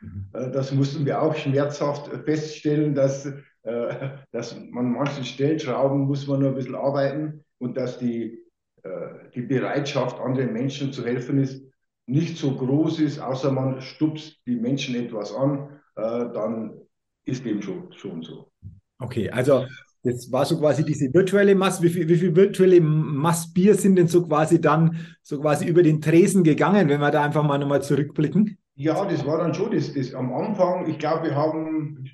Mhm. 0.00 0.26
Äh, 0.32 0.50
das 0.50 0.72
mussten 0.72 1.04
wir 1.04 1.20
auch 1.20 1.36
schmerzhaft 1.36 2.10
feststellen, 2.24 2.94
dass, 2.94 3.26
äh, 3.62 4.08
dass 4.32 4.58
man 4.70 4.90
manchen 4.90 5.24
Stellschrauben 5.24 6.06
muss 6.06 6.26
man 6.26 6.40
nur 6.40 6.48
ein 6.48 6.54
bisschen 6.54 6.74
arbeiten 6.74 7.44
und 7.58 7.76
dass 7.76 7.98
die, 7.98 8.42
äh, 8.82 9.30
die 9.34 9.42
Bereitschaft, 9.42 10.18
anderen 10.18 10.54
Menschen 10.54 10.92
zu 10.92 11.04
helfen 11.04 11.38
ist, 11.38 11.62
nicht 12.06 12.38
so 12.38 12.56
groß 12.56 13.00
ist, 13.00 13.18
außer 13.18 13.52
man 13.52 13.80
stupst 13.80 14.38
die 14.46 14.56
Menschen 14.56 14.94
etwas 14.94 15.34
an, 15.34 15.80
dann 15.96 16.82
ist 17.24 17.46
dem 17.46 17.62
schon, 17.62 17.90
schon 17.94 18.22
so. 18.22 18.52
Okay, 18.98 19.30
also 19.30 19.64
das 20.04 20.30
war 20.30 20.44
so 20.44 20.58
quasi 20.58 20.84
diese 20.84 21.12
virtuelle 21.12 21.54
Mass. 21.54 21.82
Wie 21.82 21.88
viel, 21.88 22.06
wie 22.08 22.16
viel 22.16 22.36
virtuelle 22.36 22.80
Massbier 22.80 23.74
sind 23.74 23.96
denn 23.96 24.06
so 24.06 24.26
quasi 24.26 24.60
dann 24.60 24.98
so 25.22 25.40
quasi 25.40 25.66
über 25.66 25.82
den 25.82 26.02
Tresen 26.02 26.44
gegangen, 26.44 26.90
wenn 26.90 27.00
wir 27.00 27.10
da 27.10 27.24
einfach 27.24 27.42
mal 27.42 27.58
nochmal 27.58 27.82
zurückblicken? 27.82 28.58
Ja, 28.74 29.06
das 29.06 29.24
war 29.24 29.38
dann 29.38 29.54
schon 29.54 29.70
das, 29.70 29.94
das 29.94 30.14
am 30.14 30.32
Anfang. 30.34 30.86
Ich 30.88 30.98
glaube, 30.98 31.28
wir 31.28 31.34
haben, 31.34 32.04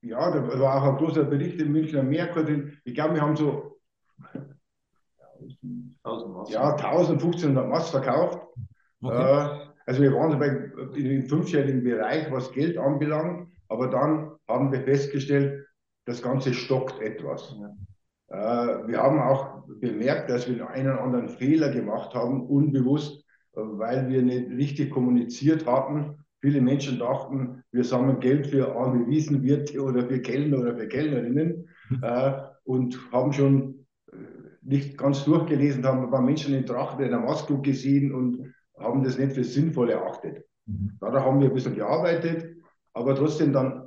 ja, 0.00 0.30
da 0.30 0.58
war 0.58 0.82
auch 0.82 0.92
ein 0.92 0.96
großer 0.96 1.24
Bericht 1.24 1.60
im 1.60 1.72
Münchner 1.72 2.02
Merkur. 2.02 2.46
Ich 2.84 2.94
glaube, 2.94 3.14
wir 3.14 3.20
haben 3.20 3.36
so 3.36 3.78
ja, 6.48 6.74
1500 6.74 7.68
Mass 7.68 7.90
verkauft. 7.90 8.40
Okay. 9.02 9.14
Äh, 9.14 9.64
also 9.86 10.02
wir 10.02 10.14
waren 10.14 10.32
so 10.32 10.38
bei, 10.38 10.70
in 10.96 11.04
dem 11.04 11.26
fünfjährigen 11.26 11.84
Bereich, 11.84 12.32
was 12.32 12.50
Geld 12.52 12.78
anbelangt. 12.78 13.48
Aber 13.68 13.88
dann 13.88 14.32
haben 14.48 14.72
wir 14.72 14.80
festgestellt, 14.82 15.63
das 16.04 16.22
Ganze 16.22 16.54
stockt 16.54 17.00
etwas. 17.00 17.54
Ja. 17.58 17.74
Äh, 18.28 18.88
wir 18.88 18.98
haben 18.98 19.18
auch 19.20 19.64
bemerkt, 19.80 20.30
dass 20.30 20.48
wir 20.48 20.68
einen 20.68 20.92
oder 20.92 21.02
anderen 21.02 21.28
Fehler 21.28 21.70
gemacht 21.70 22.14
haben, 22.14 22.46
unbewusst, 22.46 23.24
äh, 23.54 23.60
weil 23.60 24.08
wir 24.08 24.22
nicht 24.22 24.50
richtig 24.50 24.90
kommuniziert 24.90 25.66
hatten. 25.66 26.18
Viele 26.40 26.60
Menschen 26.60 26.98
dachten, 26.98 27.62
wir 27.72 27.84
sammeln 27.84 28.20
Geld 28.20 28.48
für 28.48 28.74
arme 28.76 29.06
Wiesenwirte 29.06 29.82
oder 29.82 30.06
für 30.06 30.20
Kellner 30.20 30.58
oder 30.58 30.76
für 30.76 30.88
Kellnerinnen 30.88 31.68
äh, 32.02 32.32
und 32.64 32.98
haben 33.12 33.32
schon 33.32 33.86
nicht 34.62 34.96
ganz 34.96 35.24
durchgelesen, 35.24 35.84
haben 35.84 36.04
ein 36.04 36.10
paar 36.10 36.22
Menschen 36.22 36.54
in 36.54 36.64
Tracht 36.64 36.98
in 36.98 37.10
der 37.10 37.20
Maske 37.20 37.60
gesehen 37.60 38.14
und 38.14 38.54
haben 38.78 39.04
das 39.04 39.18
nicht 39.18 39.32
für 39.32 39.44
sinnvoll 39.44 39.90
erachtet. 39.90 40.44
Mhm. 40.66 40.92
Da 41.00 41.12
haben 41.12 41.40
wir 41.40 41.48
ein 41.48 41.54
bisschen 41.54 41.74
gearbeitet, 41.74 42.56
aber 42.94 43.14
trotzdem 43.14 43.52
dann 43.52 43.83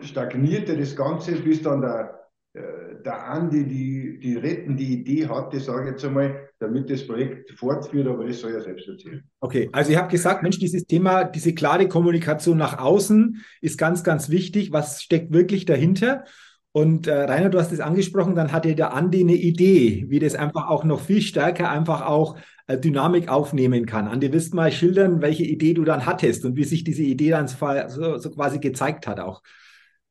stagnierte 0.00 0.76
das 0.76 0.94
Ganze, 0.94 1.32
bis 1.32 1.62
dann 1.62 1.80
der, 1.80 2.18
äh, 2.54 3.02
der 3.04 3.30
Andi 3.30 3.64
die, 3.66 4.18
die 4.20 4.36
rettende 4.36 4.82
Idee 4.82 5.26
hatte, 5.28 5.60
sage 5.60 5.84
ich 5.84 5.90
jetzt 5.92 6.04
einmal, 6.04 6.48
damit 6.58 6.90
das 6.90 7.06
Projekt 7.06 7.52
fortführt, 7.52 8.08
aber 8.08 8.26
das 8.26 8.40
soll 8.40 8.52
ja 8.52 8.60
selbst 8.60 8.88
erzählen. 8.88 9.22
Okay, 9.40 9.68
also 9.72 9.92
ihr 9.92 9.98
habt 9.98 10.10
gesagt, 10.10 10.42
Mensch, 10.42 10.58
dieses 10.58 10.86
Thema, 10.86 11.24
diese 11.24 11.54
klare 11.54 11.88
Kommunikation 11.88 12.58
nach 12.58 12.78
außen 12.78 13.44
ist 13.60 13.78
ganz, 13.78 14.02
ganz 14.02 14.28
wichtig. 14.28 14.72
Was 14.72 15.02
steckt 15.02 15.32
wirklich 15.32 15.66
dahinter? 15.66 16.24
Und 16.72 17.06
äh, 17.06 17.24
Rainer, 17.24 17.48
du 17.48 17.58
hast 17.58 17.72
es 17.72 17.80
angesprochen, 17.80 18.34
dann 18.34 18.52
hatte 18.52 18.74
der 18.74 18.92
Andi 18.92 19.20
eine 19.20 19.34
Idee, 19.34 20.04
wie 20.08 20.18
das 20.18 20.34
einfach 20.34 20.68
auch 20.68 20.84
noch 20.84 21.00
viel 21.00 21.22
stärker 21.22 21.70
einfach 21.70 22.06
auch 22.06 22.36
äh, 22.66 22.78
Dynamik 22.78 23.28
aufnehmen 23.28 23.86
kann. 23.86 24.06
Andi, 24.06 24.32
willst 24.32 24.52
du 24.52 24.56
mal 24.56 24.70
schildern, 24.70 25.22
welche 25.22 25.44
Idee 25.44 25.74
du 25.74 25.84
dann 25.84 26.06
hattest 26.06 26.44
und 26.44 26.56
wie 26.56 26.64
sich 26.64 26.84
diese 26.84 27.02
Idee 27.02 27.30
dann 27.30 27.48
so, 27.48 28.18
so 28.18 28.30
quasi 28.30 28.58
gezeigt 28.58 29.06
hat 29.06 29.18
auch? 29.18 29.42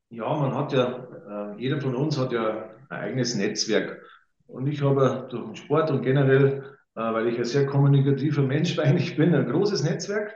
Ja, 0.09 0.33
man 0.35 0.55
hat 0.55 0.71
ja, 0.71 1.07
äh, 1.29 1.61
jeder 1.61 1.81
von 1.81 1.95
uns 1.95 2.17
hat 2.17 2.31
ja 2.31 2.69
ein 2.89 2.99
eigenes 2.99 3.35
Netzwerk. 3.35 4.01
Und 4.47 4.67
ich 4.67 4.81
habe 4.81 5.27
durch 5.29 5.45
den 5.45 5.55
Sport 5.55 5.91
und 5.91 6.01
generell, 6.01 6.63
äh, 6.95 7.01
weil 7.01 7.27
ich 7.27 7.37
ein 7.37 7.45
sehr 7.45 7.65
kommunikativer 7.65 8.41
Mensch 8.41 8.79
eigentlich 8.79 9.17
bin, 9.17 9.35
ein 9.35 9.49
großes 9.49 9.83
Netzwerk. 9.83 10.33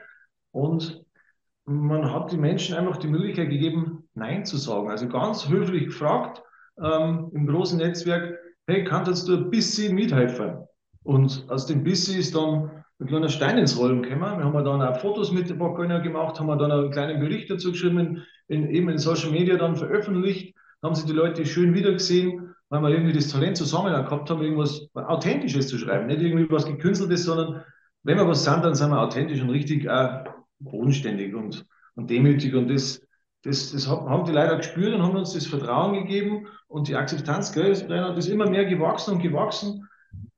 Und 0.51 1.06
man 1.66 2.12
hat 2.12 2.32
den 2.32 2.42
Menschen 2.42 2.75
einfach 2.75 2.98
die 2.98 3.08
Möglichkeit 3.08 3.50
gegeben, 3.50 4.10
Nein 4.13 4.46
zu 4.46 4.58
sagen. 4.58 4.90
Also 4.90 5.08
ganz 5.08 5.48
höflich 5.48 5.86
gefragt 5.86 6.44
ähm, 6.82 7.32
im 7.34 7.48
großen 7.48 7.78
Netzwerk, 7.78 8.38
hey, 8.67 8.84
kannst 8.84 9.28
du 9.28 9.38
ein 9.38 9.50
bisschen 9.50 9.95
mithelfen? 9.95 10.67
Und 11.04 11.45
aus 11.50 11.65
dem 11.65 11.84
bisschen 11.84 12.19
ist 12.19 12.36
dann 12.36 12.84
ein 13.02 13.08
kleiner 13.08 13.30
Stein 13.30 13.58
ins 13.58 13.78
Rollen 13.78 14.04
gekommen. 14.04 14.38
Wir 14.38 14.46
haben 14.46 14.64
dann 14.64 14.82
auch 14.82 15.00
Fotos 15.00 15.32
mit 15.32 15.60
Wagner 15.60 16.02
gemacht, 16.02 16.40
haben 16.40 16.48
dann 16.60 16.72
einen 16.72 16.92
kleinen 16.92 17.20
Bericht 17.20 17.50
dazu 17.50 17.72
geschrieben, 17.72 18.24
in, 18.48 18.70
eben 18.70 18.90
in 18.90 19.00
Social 19.00 19.32
Media 19.32 19.58
dann 19.58 19.76
veröffentlicht. 19.76 20.56
Haben 20.84 20.96
sich 20.96 21.06
die 21.06 21.14
Leute 21.14 21.46
schön 21.46 21.74
wiedergesehen, 21.74 22.54
weil 22.70 22.82
wir 22.82 22.90
irgendwie 22.90 23.14
das 23.14 23.30
Talent 23.30 23.58
zusammen 23.58 23.92
gehabt 23.92 24.30
haben, 24.30 24.44
irgendwas 24.44 24.88
Authentisches 24.94 25.68
zu 25.68 25.80
schreiben. 25.80 26.08
Nicht 26.08 26.22
irgendwie 26.22 26.50
was 26.52 26.66
Gekünsteltes, 26.66 27.24
sondern 27.24 27.64
wenn 28.04 28.18
wir 28.18 28.28
was 28.28 28.44
sind, 28.44 28.64
dann 28.64 28.76
sind 28.76 28.92
wir 28.92 29.02
authentisch 29.02 29.42
und 29.42 29.50
richtig 29.50 29.86
äh, 29.86 30.24
bodenständig 30.60 31.34
und, 31.34 31.66
und 31.96 32.10
demütig. 32.10 32.54
Und 32.54 32.68
das, 32.70 33.02
das, 33.44 33.72
das 33.72 33.88
haben 33.88 34.26
die 34.26 34.32
leider 34.32 34.58
gespürt 34.58 34.94
und 34.94 35.02
haben 35.02 35.16
uns 35.16 35.34
das 35.34 35.48
Vertrauen 35.48 35.94
gegeben 35.94 36.48
und 36.68 36.88
die 36.88 36.96
Akzeptanz, 36.96 37.52
gell, 37.52 37.72
das 37.72 38.18
ist 38.18 38.30
immer 38.30 38.48
mehr 38.48 38.66
gewachsen 38.66 39.16
und 39.16 39.24
gewachsen. 39.24 39.88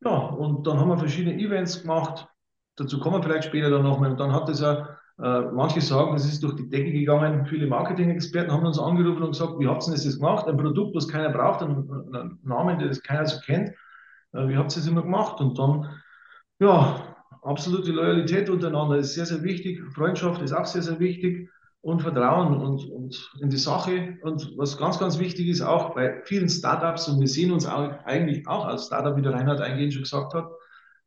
Ja, 0.01 0.11
und 0.11 0.65
dann 0.65 0.79
haben 0.79 0.89
wir 0.89 0.97
verschiedene 0.97 1.39
Events 1.39 1.81
gemacht, 1.81 2.27
dazu 2.75 2.99
kommen 2.99 3.17
wir 3.17 3.23
vielleicht 3.23 3.45
später 3.45 3.69
dann 3.69 3.83
nochmal. 3.83 4.11
Und 4.11 4.19
dann 4.19 4.33
hat 4.33 4.49
es 4.49 4.61
ja, 4.61 4.97
äh, 5.21 5.41
manche 5.51 5.81
sagen, 5.81 6.13
das 6.13 6.25
ist 6.25 6.43
durch 6.43 6.55
die 6.55 6.69
Decke 6.69 6.91
gegangen. 6.91 7.45
Viele 7.45 7.67
Marketing-Experten 7.67 8.51
haben 8.51 8.65
uns 8.65 8.79
angerufen 8.79 9.23
und 9.23 9.31
gesagt, 9.31 9.59
wie 9.59 9.67
habt 9.67 9.87
ihr 9.87 9.91
das 9.91 10.05
jetzt 10.05 10.19
gemacht? 10.19 10.47
Ein 10.47 10.57
Produkt, 10.57 10.95
was 10.95 11.07
keiner 11.07 11.29
braucht, 11.29 11.61
einen, 11.61 11.89
einen 12.13 12.39
Namen, 12.43 12.79
der 12.79 12.87
das 12.87 13.01
keiner 13.03 13.25
so 13.25 13.39
kennt. 13.41 13.69
Äh, 14.33 14.47
wie 14.47 14.57
habt 14.57 14.71
ihr 14.71 14.79
das 14.79 14.87
immer 14.87 15.03
gemacht? 15.03 15.39
Und 15.39 15.57
dann, 15.57 15.89
ja, 16.59 17.15
absolute 17.43 17.91
Loyalität 17.91 18.49
untereinander 18.49 18.97
ist 18.97 19.13
sehr, 19.13 19.25
sehr 19.25 19.43
wichtig. 19.43 19.81
Freundschaft 19.93 20.41
ist 20.41 20.53
auch 20.53 20.65
sehr, 20.65 20.81
sehr 20.81 20.99
wichtig. 20.99 21.49
Und 21.81 22.01
Vertrauen 22.01 22.61
und, 22.61 22.89
und 22.89 23.31
in 23.41 23.49
die 23.49 23.57
Sache. 23.57 24.17
Und 24.21 24.53
was 24.57 24.77
ganz, 24.77 24.99
ganz 24.99 25.19
wichtig 25.19 25.49
ist, 25.49 25.61
auch 25.61 25.93
bei 25.93 26.21
vielen 26.23 26.47
Startups, 26.47 27.09
und 27.09 27.19
wir 27.19 27.27
sehen 27.27 27.51
uns 27.51 27.65
auch, 27.65 28.05
eigentlich 28.05 28.47
auch 28.47 28.65
als 28.65 28.85
Startup, 28.85 29.17
wie 29.17 29.21
der 29.21 29.33
Reinhard 29.33 29.59
eingehend 29.59 29.93
schon 29.93 30.03
gesagt 30.03 30.33
hat, 30.33 30.49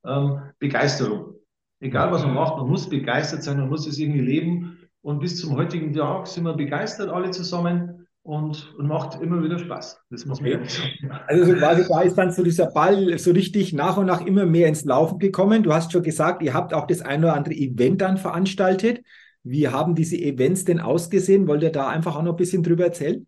ähm, 0.04 0.42
Begeisterung. 0.58 1.35
Egal 1.80 2.10
was 2.10 2.24
man 2.24 2.34
macht, 2.34 2.56
man 2.56 2.68
muss 2.68 2.88
begeistert 2.88 3.42
sein, 3.42 3.58
man 3.58 3.68
muss 3.68 3.86
es 3.86 3.98
irgendwie 3.98 4.20
leben. 4.20 4.78
Und 5.02 5.20
bis 5.20 5.38
zum 5.38 5.56
heutigen 5.56 5.92
Tag 5.92 6.26
sind 6.26 6.44
wir 6.44 6.54
begeistert 6.54 7.10
alle 7.10 7.30
zusammen 7.30 8.06
und, 8.22 8.74
und 8.76 8.88
macht 8.88 9.20
immer 9.20 9.42
wieder 9.42 9.58
Spaß. 9.58 10.00
Das 10.10 10.26
muss 10.26 10.40
man 10.40 10.54
okay. 10.54 10.68
sagen. 10.68 11.20
Also 11.28 11.44
so 11.44 11.54
quasi 11.54 11.88
da 11.88 12.00
ist 12.00 12.18
dann 12.18 12.32
so 12.32 12.42
dieser 12.42 12.66
Ball 12.72 13.16
so 13.18 13.30
richtig 13.30 13.72
nach 13.72 13.96
und 13.98 14.06
nach 14.06 14.26
immer 14.26 14.46
mehr 14.46 14.66
ins 14.66 14.84
Laufen 14.84 15.18
gekommen. 15.18 15.62
Du 15.62 15.72
hast 15.72 15.92
schon 15.92 16.02
gesagt, 16.02 16.42
ihr 16.42 16.54
habt 16.54 16.74
auch 16.74 16.86
das 16.86 17.02
ein 17.02 17.22
oder 17.22 17.34
andere 17.34 17.54
Event 17.54 18.00
dann 18.00 18.16
veranstaltet. 18.16 19.02
Wie 19.44 19.68
haben 19.68 19.94
diese 19.94 20.16
Events 20.16 20.64
denn 20.64 20.80
ausgesehen? 20.80 21.46
Wollt 21.46 21.62
ihr 21.62 21.70
da 21.70 21.88
einfach 21.88 22.16
auch 22.16 22.22
noch 22.22 22.32
ein 22.32 22.36
bisschen 22.36 22.64
drüber 22.64 22.86
erzählen? 22.86 23.26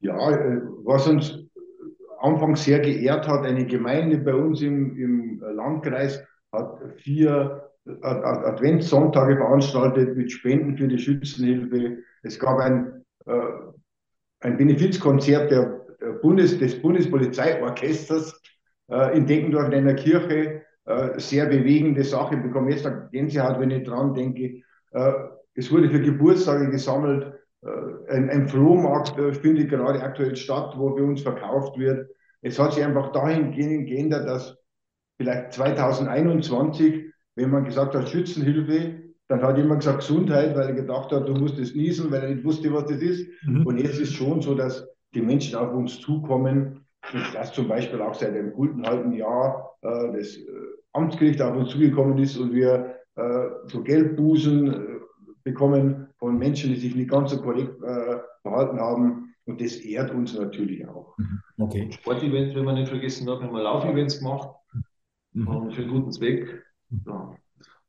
Ja, 0.00 0.30
äh, 0.30 0.62
was 0.84 1.06
uns 1.08 1.44
anfangs 2.20 2.64
sehr 2.64 2.80
geehrt 2.80 3.28
hat, 3.28 3.44
eine 3.44 3.66
Gemeinde 3.66 4.16
bei 4.16 4.34
uns 4.34 4.62
im, 4.62 4.96
im 4.96 5.40
Landkreis 5.40 6.24
hat 6.52 6.80
vier 6.96 7.67
Adventssonntage 8.02 9.36
veranstaltet 9.36 10.16
mit 10.16 10.30
Spenden 10.30 10.76
für 10.76 10.88
die 10.88 10.98
Schützenhilfe. 10.98 11.98
Es 12.22 12.38
gab 12.38 12.58
ein, 12.58 13.04
äh, 13.26 13.40
ein 14.40 14.56
Benefizkonzert 14.56 15.50
der, 15.50 15.86
der 16.00 16.12
Bundes, 16.20 16.58
des 16.58 16.80
Bundespolizeiorchesters 16.80 18.40
äh, 18.90 19.16
in 19.16 19.26
Deckendorf 19.26 19.66
in 19.68 19.74
einer 19.74 19.94
Kirche. 19.94 20.62
Äh, 20.84 21.18
sehr 21.18 21.46
bewegende 21.46 22.04
Sache. 22.04 22.36
Ich 22.36 22.42
bekomme 22.42 22.70
jetzt 22.70 22.88
Gänsehaut, 23.10 23.60
wenn 23.60 23.70
ich 23.70 23.86
dran 23.86 24.14
denke. 24.14 24.62
Äh, 24.92 25.12
es 25.54 25.70
wurde 25.70 25.90
für 25.90 26.00
Geburtstage 26.00 26.70
gesammelt. 26.70 27.34
Äh, 27.62 28.12
ein, 28.12 28.30
ein 28.30 28.48
Flohmarkt 28.48 29.18
äh, 29.18 29.32
findet 29.32 29.70
gerade 29.70 30.02
aktuell 30.02 30.36
statt, 30.36 30.74
wo 30.76 30.96
für 30.96 31.04
uns 31.04 31.22
verkauft 31.22 31.78
wird. 31.78 32.08
Es 32.40 32.58
hat 32.58 32.72
sich 32.72 32.84
einfach 32.84 33.12
dahingehend 33.12 33.88
geändert, 33.88 34.28
dass 34.28 34.56
vielleicht 35.18 35.52
2021 35.52 37.12
wenn 37.38 37.50
man 37.50 37.64
gesagt 37.64 37.94
hat 37.94 38.08
Schützenhilfe, 38.08 38.96
dann 39.28 39.42
hat 39.42 39.56
jemand 39.56 39.80
gesagt 39.80 40.00
Gesundheit, 40.00 40.56
weil 40.56 40.68
er 40.68 40.74
gedacht 40.74 41.12
hat, 41.12 41.28
du 41.28 41.34
musst 41.34 41.58
es 41.58 41.74
niesen, 41.74 42.10
weil 42.10 42.22
er 42.22 42.34
nicht 42.34 42.44
wusste, 42.44 42.72
was 42.72 42.86
das 42.86 43.00
ist. 43.00 43.28
Mhm. 43.44 43.64
Und 43.64 43.78
jetzt 43.78 44.00
ist 44.00 44.14
schon 44.14 44.42
so, 44.42 44.54
dass 44.54 44.88
die 45.14 45.20
Menschen 45.20 45.54
auf 45.56 45.72
uns 45.72 46.00
zukommen 46.00 46.84
und 47.12 47.34
dass 47.34 47.52
zum 47.52 47.68
Beispiel 47.68 48.00
auch 48.02 48.14
seit 48.14 48.30
einem 48.30 48.52
guten 48.52 48.84
halben 48.84 49.12
Jahr 49.12 49.76
äh, 49.82 50.12
das 50.16 50.36
äh, 50.36 50.46
Amtsgericht 50.92 51.40
auf 51.40 51.56
uns 51.56 51.70
zugekommen 51.70 52.18
ist 52.18 52.36
und 52.38 52.52
wir 52.52 52.96
äh, 53.14 53.48
so 53.66 53.82
Geldbußen 53.82 54.74
äh, 54.74 54.98
bekommen 55.44 56.08
von 56.18 56.38
Menschen, 56.38 56.70
die 56.70 56.80
sich 56.80 56.96
nicht 56.96 57.10
ganz 57.10 57.30
so 57.30 57.40
korrekt 57.40 57.80
äh, 57.82 58.16
verhalten 58.42 58.80
haben. 58.80 59.34
Und 59.44 59.60
das 59.60 59.76
ehrt 59.76 60.12
uns 60.12 60.36
natürlich 60.36 60.86
auch. 60.88 61.16
Mhm. 61.18 61.40
Okay. 61.58 61.92
Sportevents, 61.92 62.54
wenn 62.54 62.64
man 62.64 62.74
nicht 62.74 62.88
vergessen 62.88 63.26
darf, 63.26 63.40
haben 63.40 63.52
wir 63.52 63.62
Laufevents 63.62 64.18
gemacht 64.18 64.48
mhm. 65.32 65.70
für 65.70 65.82
einen 65.82 65.90
guten 65.90 66.12
Zweck. 66.12 66.64
Ja. 67.06 67.34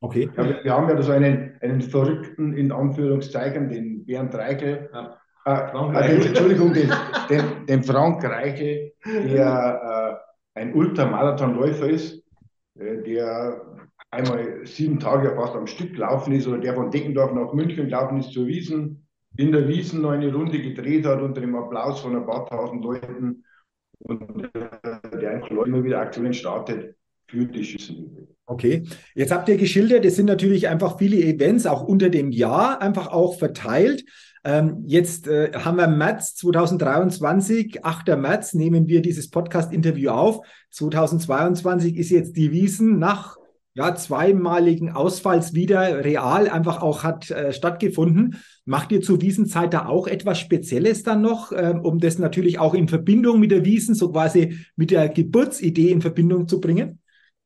Okay. 0.01 0.29
Ja, 0.37 0.63
wir 0.63 0.73
haben 0.73 0.89
ja 0.89 1.01
so 1.01 1.11
einen, 1.11 1.57
einen 1.61 1.81
verrückten, 1.81 2.53
in 2.53 2.71
Anführungszeichen, 2.71 3.69
den 3.69 4.05
Bernd 4.05 4.33
Reichel. 4.33 4.89
Ja. 4.93 5.17
Äh, 5.45 5.71
äh, 5.71 6.07
den, 6.07 6.27
Entschuldigung, 6.27 6.73
den, 6.73 6.91
den, 7.29 7.65
den, 7.65 7.83
Frank 7.83 8.23
Reichel, 8.23 8.93
der 9.05 10.21
äh, 10.55 10.59
ein 10.59 10.73
Ultramarathonläufer 10.73 11.89
ist, 11.89 12.23
äh, 12.75 13.01
der 13.03 13.61
einmal 14.11 14.65
sieben 14.65 14.99
Tage 14.99 15.35
fast 15.35 15.55
am 15.55 15.67
Stück 15.67 15.93
gelaufen 15.93 16.33
ist 16.33 16.47
oder 16.47 16.59
der 16.59 16.73
von 16.73 16.91
Deckendorf 16.91 17.33
nach 17.33 17.53
München 17.53 17.85
gelaufen 17.85 18.19
ist 18.19 18.31
zur 18.31 18.47
Wiesen, 18.47 19.07
in 19.37 19.51
der 19.51 19.67
Wiesen 19.67 20.01
noch 20.01 20.11
eine 20.11 20.33
Runde 20.33 20.61
gedreht 20.61 21.05
hat 21.05 21.21
unter 21.21 21.41
dem 21.41 21.55
Applaus 21.55 22.01
von 22.01 22.15
ein 22.15 22.25
paar 22.25 22.45
tausend 22.47 22.83
Leuten 22.83 23.43
und 23.99 24.43
äh, 24.55 25.19
der 25.19 25.31
einfach 25.31 25.51
immer 25.51 25.83
wieder 25.83 25.99
Aktionen 25.99 26.33
startet 26.33 26.95
für 27.27 27.45
die 27.45 27.63
Schützenhilfe. 27.63 28.28
Okay, 28.49 28.81
jetzt 29.13 29.31
habt 29.31 29.47
ihr 29.47 29.57
geschildert, 29.57 30.03
es 30.05 30.15
sind 30.15 30.25
natürlich 30.25 30.67
einfach 30.67 30.97
viele 30.97 31.17
Events 31.17 31.67
auch 31.67 31.83
unter 31.83 32.09
dem 32.09 32.31
Jahr 32.31 32.81
einfach 32.81 33.05
auch 33.05 33.37
verteilt. 33.37 34.03
Ähm, 34.43 34.85
jetzt 34.87 35.27
äh, 35.27 35.51
haben 35.53 35.77
wir 35.77 35.85
März 35.85 36.33
2023, 36.33 37.85
8. 37.85 38.17
März 38.17 38.55
nehmen 38.55 38.87
wir 38.87 39.03
dieses 39.03 39.29
Podcast-Interview 39.29 40.09
auf. 40.09 40.39
2022 40.71 41.95
ist 41.95 42.09
jetzt 42.09 42.37
die 42.37 42.51
Wiesen 42.51 42.97
nach 42.97 43.37
ja, 43.75 43.93
zweimaligen 43.93 44.89
Ausfalls 44.89 45.53
wieder 45.53 46.03
real 46.03 46.49
einfach 46.49 46.81
auch 46.81 47.03
hat 47.03 47.29
äh, 47.29 47.53
stattgefunden. 47.53 48.37
Macht 48.65 48.91
ihr 48.91 49.01
zur 49.01 49.21
Wiesenzeit 49.21 49.75
da 49.75 49.85
auch 49.85 50.07
etwas 50.07 50.39
Spezielles 50.39 51.03
dann 51.03 51.21
noch, 51.21 51.51
äh, 51.51 51.75
um 51.79 51.99
das 51.99 52.17
natürlich 52.17 52.57
auch 52.57 52.73
in 52.73 52.87
Verbindung 52.87 53.39
mit 53.39 53.51
der 53.51 53.63
Wiesen, 53.63 53.93
so 53.93 54.11
quasi 54.11 54.57
mit 54.75 54.89
der 54.89 55.07
Geburtsidee 55.07 55.91
in 55.91 56.01
Verbindung 56.01 56.47
zu 56.47 56.59
bringen? 56.59 56.99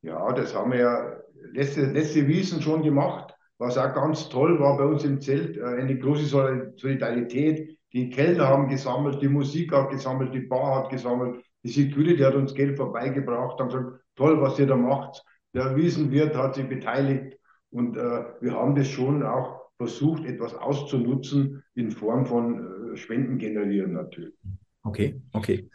Ja, 0.04 0.32
das 0.34 0.54
haben 0.54 0.72
wir 0.72 0.80
ja 0.80 1.18
letzte, 1.54 1.86
letzte 1.86 2.28
Wiesen 2.28 2.62
schon 2.62 2.84
gemacht. 2.84 3.34
Was 3.58 3.78
auch 3.78 3.94
ganz 3.94 4.28
toll 4.30 4.60
war 4.60 4.78
bei 4.78 4.84
uns 4.84 5.04
im 5.06 5.22
Zelt, 5.22 5.58
äh, 5.58 5.64
eine 5.64 5.98
große 5.98 6.26
Solidarität. 6.26 7.78
Die 7.94 8.10
Kellner 8.10 8.48
haben 8.48 8.68
gesammelt, 8.68 9.22
die 9.22 9.28
Musik 9.28 9.72
hat 9.72 9.92
gesammelt, 9.92 10.34
die 10.34 10.42
Bar 10.42 10.84
hat 10.84 10.90
gesammelt, 10.90 11.44
die 11.64 11.70
Security 11.70 12.22
hat 12.24 12.36
uns 12.36 12.54
Geld 12.54 12.76
vorbeigebracht, 12.76 13.60
haben 13.60 13.70
gesagt, 13.70 14.02
toll, 14.16 14.42
was 14.42 14.60
ihr 14.60 14.68
da 14.68 14.76
macht. 14.76 15.24
Der 15.54 15.76
Wiesenwirt 15.76 16.36
hat 16.36 16.56
sich 16.56 16.68
beteiligt 16.68 17.38
und 17.70 17.96
äh, 17.96 18.26
wir 18.42 18.54
haben 18.54 18.76
das 18.76 18.88
schon 18.88 19.24
auch 19.24 19.62
versucht, 19.78 20.26
etwas 20.26 20.56
auszunutzen 20.56 21.64
in 21.76 21.92
Form 21.92 22.26
von 22.26 22.94
äh, 22.94 22.98
Spenden 22.98 23.38
generieren 23.38 23.94
natürlich. 23.94 24.34
Okay, 24.84 25.22
okay. 25.34 25.70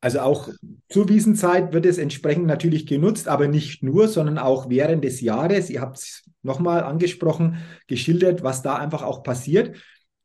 Also 0.00 0.20
auch 0.20 0.48
zur 0.88 1.08
Wiesenzeit 1.08 1.74
wird 1.74 1.84
es 1.84 1.98
entsprechend 1.98 2.46
natürlich 2.46 2.86
genutzt, 2.86 3.28
aber 3.28 3.48
nicht 3.48 3.82
nur, 3.82 4.08
sondern 4.08 4.38
auch 4.38 4.70
während 4.70 5.04
des 5.04 5.20
Jahres. 5.20 5.68
Ihr 5.68 5.82
habt 5.82 5.98
es 5.98 6.22
nochmal 6.42 6.82
angesprochen, 6.82 7.58
geschildert, 7.86 8.42
was 8.42 8.62
da 8.62 8.76
einfach 8.76 9.02
auch 9.02 9.22
passiert. 9.22 9.76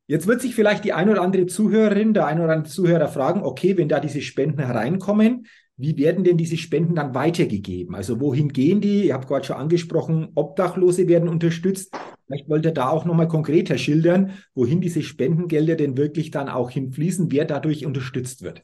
Jetzt 0.07 0.27
wird 0.27 0.41
sich 0.41 0.55
vielleicht 0.55 0.85
die 0.85 0.93
ein 0.93 1.09
oder 1.09 1.21
andere 1.21 1.45
Zuhörerin, 1.47 2.13
der 2.13 2.27
ein 2.27 2.39
oder 2.39 2.53
andere 2.53 2.71
Zuhörer 2.71 3.07
fragen, 3.07 3.43
okay, 3.43 3.75
wenn 3.75 3.89
da 3.89 3.99
diese 3.99 4.21
Spenden 4.21 4.59
hereinkommen, 4.59 5.47
wie 5.77 5.97
werden 5.97 6.23
denn 6.23 6.38
diese 6.38 6.57
Spenden 6.57 6.95
dann 6.95 7.13
weitergegeben? 7.13 7.95
Also 7.95 8.21
wohin 8.21 8.49
gehen 8.49 8.79
die? 8.79 9.07
Ihr 9.07 9.13
habt 9.13 9.27
gerade 9.27 9.45
schon 9.45 9.57
angesprochen, 9.57 10.29
Obdachlose 10.35 11.09
werden 11.09 11.27
unterstützt. 11.27 11.93
Vielleicht 12.27 12.47
wollt 12.47 12.65
ihr 12.65 12.71
da 12.71 12.89
auch 12.89 13.03
nochmal 13.03 13.27
konkreter 13.27 13.77
schildern, 13.77 14.31
wohin 14.53 14.79
diese 14.79 15.01
Spendengelder 15.01 15.75
denn 15.75 15.97
wirklich 15.97 16.31
dann 16.31 16.47
auch 16.47 16.69
hinfließen, 16.69 17.29
wer 17.31 17.43
dadurch 17.43 17.85
unterstützt 17.85 18.41
wird. 18.41 18.63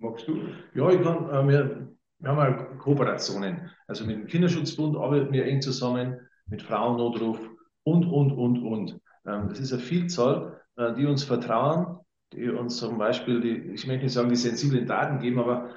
Magst 0.00 0.26
du? 0.26 0.40
Ja, 0.74 0.90
ich 0.90 1.02
kann, 1.02 1.28
äh, 1.28 1.46
wir, 1.46 1.88
wir 2.20 2.30
haben 2.30 2.38
ja 2.38 2.52
Kooperationen. 2.78 3.70
Also 3.86 4.06
mit 4.06 4.16
dem 4.16 4.26
Kinderschutzbund 4.26 4.96
arbeiten 4.96 5.32
wir 5.32 5.44
eng 5.44 5.60
zusammen, 5.60 6.18
mit 6.46 6.62
Frauennotruf 6.62 7.38
und, 7.84 8.06
und, 8.06 8.32
und, 8.32 8.62
und. 8.62 9.00
Ähm, 9.26 9.48
das 9.48 9.60
ist 9.60 9.72
eine 9.74 9.82
Vielzahl, 9.82 10.58
äh, 10.76 10.94
die 10.94 11.04
uns 11.04 11.22
vertrauen, 11.22 11.98
die 12.32 12.48
uns 12.48 12.78
zum 12.78 12.96
Beispiel, 12.96 13.40
die, 13.40 13.72
ich 13.74 13.86
möchte 13.86 14.04
nicht 14.04 14.14
sagen, 14.14 14.30
die 14.30 14.36
sensiblen 14.36 14.86
Daten 14.86 15.18
geben, 15.18 15.38
aber 15.38 15.74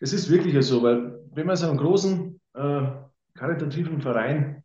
es 0.00 0.12
ist 0.12 0.30
wirklich 0.30 0.54
so, 0.66 0.82
weil 0.82 1.18
wenn 1.32 1.46
man 1.46 1.56
so 1.56 1.66
einem 1.66 1.78
großen 1.78 2.40
äh, 2.54 2.82
karitativen 3.34 4.02
Verein 4.02 4.64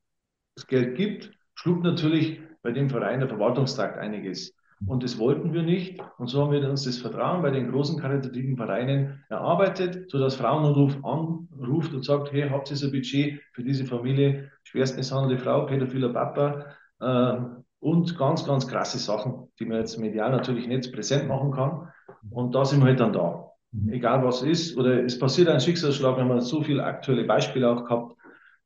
das 0.56 0.67
Geld 0.67 0.98
gibt, 0.98 1.32
schluckt 1.56 1.84
natürlich 1.84 2.41
bei 2.62 2.72
dem 2.72 2.89
Verein 2.89 3.22
der 3.22 3.30
Verwaltungstrakt 3.30 3.98
einiges. 3.98 4.54
Und 4.86 5.04
das 5.04 5.18
wollten 5.18 5.54
wir 5.54 5.63
nicht. 5.63 6.00
Und 6.18 6.28
so 6.28 6.42
haben 6.42 6.52
wir 6.52 6.70
uns 6.70 6.84
das 6.84 6.98
Vertrauen 6.98 7.42
bei 7.42 7.50
den 7.50 7.72
großen 7.72 8.00
karitativen 8.00 8.56
Vereinen 8.58 9.24
erarbeitet, 9.30 10.12
sodass 10.12 10.36
Frauennotruf 10.36 10.98
anruft 11.04 11.94
und 11.94 12.06
sagt, 12.06 12.32
hey, 12.32 12.50
habt 12.50 12.70
ihr 12.70 12.78
so 12.78 12.88
ein 12.88 12.92
Budget 12.92 13.42
für 13.54 13.63
diese 13.63 13.86
Familie, 13.86 14.52
schwerst 14.63 14.96
misshandelte 14.96 15.44
Frau, 15.44 15.66
pädophiler 15.66 16.10
Papa 16.10 16.66
äh, 17.00 17.38
und 17.80 18.18
ganz, 18.18 18.46
ganz 18.46 18.68
krasse 18.68 19.00
Sachen, 19.00 19.48
die 19.60 19.66
man 19.66 19.80
jetzt 19.80 19.98
medial 19.98 20.32
natürlich 20.32 20.68
nicht 20.68 20.94
präsent 20.94 21.28
machen 21.28 21.52
kann. 21.52 21.90
Und 22.30 22.54
da 22.54 22.63
sind 22.63 22.80
wir 22.82 22.88
halt 22.88 23.00
dann 23.00 23.13
da. 23.13 23.52
Mhm. 23.72 23.94
Egal 23.94 24.24
was 24.24 24.44
ist, 24.44 24.78
oder 24.78 25.04
es 25.04 25.18
passiert 25.18 25.50
ein 25.50 25.60
Schicksalsschlag, 25.60 26.18
wir 26.18 26.24
haben 26.24 26.42
so 26.42 26.62
viele 26.62 26.84
aktuelle 26.84 27.24
Beispiele 27.24 27.70
auch 27.70 27.84
gehabt 27.84 28.16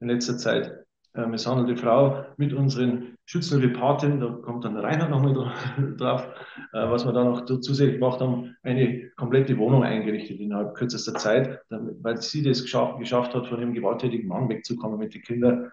in 0.02 0.10
letzter 0.10 0.38
Zeit. 0.38 0.74
Äh, 1.14 1.26
misshandelte 1.26 1.76
Frau 1.76 2.24
mit 2.38 2.54
unseren 2.54 3.18
Schützenrepatin, 3.26 4.22
da 4.22 4.30
kommt 4.30 4.64
dann 4.64 4.76
der 4.76 4.84
Reinhard 4.84 5.10
nochmal 5.10 5.34
drauf, 5.98 6.26
äh, 6.72 6.90
was 6.90 7.06
wir 7.06 7.12
da 7.12 7.26
noch 7.26 7.44
zusätzlich 7.46 8.00
gemacht 8.00 8.22
haben, 8.22 8.56
eine 8.64 9.10
komplette 9.18 9.58
Wohnung 9.58 9.84
eingerichtet 9.84 10.40
innerhalb 10.40 10.74
kürzester 10.74 11.16
Zeit, 11.16 11.60
weil 11.70 12.22
sie 12.22 12.44
das 12.44 12.62
geschafft, 12.62 12.98
geschafft 12.98 13.36
hat, 13.36 13.48
von 13.48 13.60
dem 13.60 13.74
gewalttätigen 13.74 14.30
Mann 14.30 14.48
wegzukommen 14.48 15.00
mit 15.00 15.14
den 15.14 15.22
Kindern. 15.22 15.72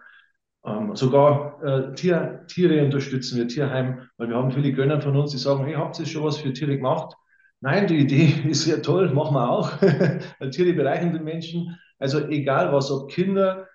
Ähm, 0.65 0.93
sogar 0.97 1.63
äh, 1.63 1.93
Tier, 1.95 2.43
Tiere 2.47 2.83
unterstützen 2.83 3.37
wir, 3.37 3.47
Tierheim, 3.47 4.09
weil 4.17 4.27
wir 4.27 4.35
haben 4.35 4.51
viele 4.51 4.73
Gönner 4.73 4.99
von 4.99 5.15
uns, 5.15 5.31
die 5.31 5.37
sagen, 5.37 5.63
hey, 5.63 5.75
habt 5.75 5.97
ihr 5.99 6.05
schon 6.05 6.25
was 6.25 6.37
für 6.37 6.51
Tiere 6.51 6.75
gemacht? 6.75 7.15
Nein, 7.61 7.87
die 7.87 7.99
Idee 7.99 8.33
ist 8.49 8.65
sehr 8.65 8.81
toll, 8.81 9.13
machen 9.13 9.35
wir 9.35 9.49
auch. 9.49 9.71
Tiere 10.51 10.73
bereichern 10.73 11.13
den 11.13 11.23
Menschen. 11.23 11.79
Also 11.97 12.27
egal 12.27 12.73
was, 12.73 12.91
ob 12.91 13.09
Kinder, 13.09 13.67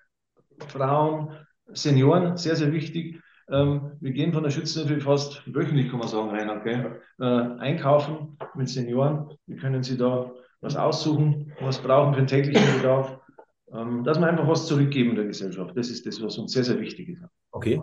Frauen, 0.67 1.31
Senioren, 1.73 2.37
sehr, 2.37 2.55
sehr 2.55 2.71
wichtig. 2.71 3.21
Ähm, 3.49 3.91
wir 3.99 4.11
gehen 4.11 4.33
von 4.33 4.43
der 4.43 4.49
Schützenhilfe 4.49 5.01
fast 5.01 5.41
wöchentlich, 5.53 5.89
kann 5.89 5.99
man 5.99 6.07
sagen, 6.07 6.29
Reinhard, 6.29 6.63
gell? 6.63 7.01
Äh, 7.19 7.25
einkaufen 7.59 8.37
mit 8.55 8.69
Senioren. 8.69 9.29
Wir 9.45 9.57
können 9.57 9.83
sie 9.83 9.97
da 9.97 10.31
was 10.61 10.75
aussuchen, 10.75 11.53
was 11.59 11.79
brauchen 11.79 12.13
für 12.13 12.21
den 12.21 12.27
täglichen 12.27 12.77
Bedarf. 12.77 13.19
Ähm, 13.71 14.03
dass 14.03 14.19
wir 14.19 14.27
einfach 14.27 14.47
was 14.47 14.67
zurückgeben 14.67 15.15
der 15.15 15.25
Gesellschaft. 15.25 15.75
Das 15.75 15.89
ist 15.89 16.05
das, 16.05 16.21
was 16.21 16.37
uns 16.37 16.53
sehr, 16.53 16.63
sehr 16.63 16.79
wichtig 16.79 17.09
ist. 17.09 17.21
Okay. 17.55 17.81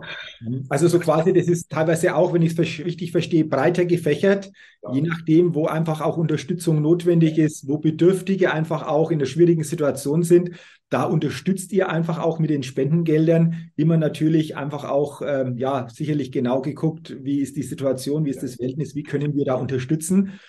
Also 0.69 0.87
so 0.87 0.99
quasi, 0.99 1.33
das 1.33 1.47
ist 1.47 1.71
teilweise 1.71 2.15
auch, 2.15 2.31
wenn 2.31 2.43
ich 2.43 2.55
es 2.55 2.85
richtig 2.85 3.11
verstehe, 3.11 3.43
breiter 3.43 3.85
gefächert, 3.85 4.51
ja. 4.83 4.93
je 4.93 5.01
nachdem, 5.01 5.55
wo 5.55 5.65
einfach 5.65 5.99
auch 5.99 6.15
Unterstützung 6.15 6.79
notwendig 6.79 7.39
ist, 7.39 7.67
wo 7.67 7.79
Bedürftige 7.79 8.53
einfach 8.53 8.85
auch 8.85 9.09
in 9.09 9.17
der 9.17 9.25
schwierigen 9.25 9.63
Situation 9.63 10.21
sind. 10.21 10.51
Da 10.91 11.05
unterstützt 11.05 11.73
ihr 11.73 11.89
einfach 11.89 12.19
auch 12.19 12.37
mit 12.37 12.51
den 12.51 12.61
Spendengeldern 12.61 13.71
immer 13.75 13.97
natürlich 13.97 14.55
einfach 14.55 14.83
auch, 14.83 15.23
ähm, 15.25 15.57
ja, 15.57 15.87
sicherlich 15.89 16.31
genau 16.31 16.61
geguckt, 16.61 17.17
wie 17.23 17.39
ist 17.39 17.57
die 17.57 17.63
Situation, 17.63 18.25
wie 18.25 18.29
ist 18.29 18.43
das 18.43 18.57
Verhältnis, 18.57 18.93
wie 18.93 19.01
können 19.01 19.35
wir 19.35 19.45
da 19.45 19.55
unterstützen. 19.55 20.39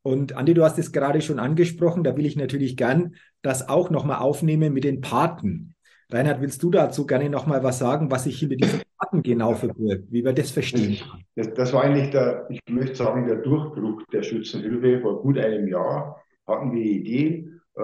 Und 0.00 0.36
Andi, 0.36 0.54
du 0.54 0.64
hast 0.64 0.78
es 0.78 0.90
gerade 0.90 1.20
schon 1.20 1.38
angesprochen, 1.38 2.02
da 2.02 2.16
will 2.16 2.24
ich 2.24 2.36
natürlich 2.36 2.78
gern 2.78 3.14
das 3.42 3.68
auch 3.68 3.90
nochmal 3.90 4.20
aufnehmen 4.20 4.72
mit 4.72 4.84
den 4.84 5.02
Paten. 5.02 5.74
Reinhard, 6.12 6.40
willst 6.40 6.62
du 6.62 6.70
dazu 6.70 7.06
gerne 7.06 7.30
nochmal 7.30 7.62
was 7.62 7.78
sagen, 7.78 8.10
was 8.10 8.24
sich 8.24 8.38
hinter 8.38 8.56
diesen 8.56 8.82
Paten 8.98 9.22
genau 9.22 9.54
verbirgt, 9.54 10.10
wie 10.10 10.24
wir 10.24 10.32
das 10.32 10.50
verstehen? 10.50 10.98
Das, 11.36 11.52
das, 11.54 11.72
war 11.72 11.84
eigentlich 11.84 12.10
der, 12.10 12.46
ich 12.50 12.60
möchte 12.68 12.96
sagen, 12.96 13.26
der 13.26 13.36
Durchbruch 13.36 14.02
der 14.12 14.22
Schützenhilfe. 14.22 15.00
Vor 15.00 15.22
gut 15.22 15.38
einem 15.38 15.68
Jahr 15.68 16.20
hatten 16.46 16.72
wir 16.72 16.82
die 16.82 17.00
Idee, 17.00 17.50
äh, 17.76 17.82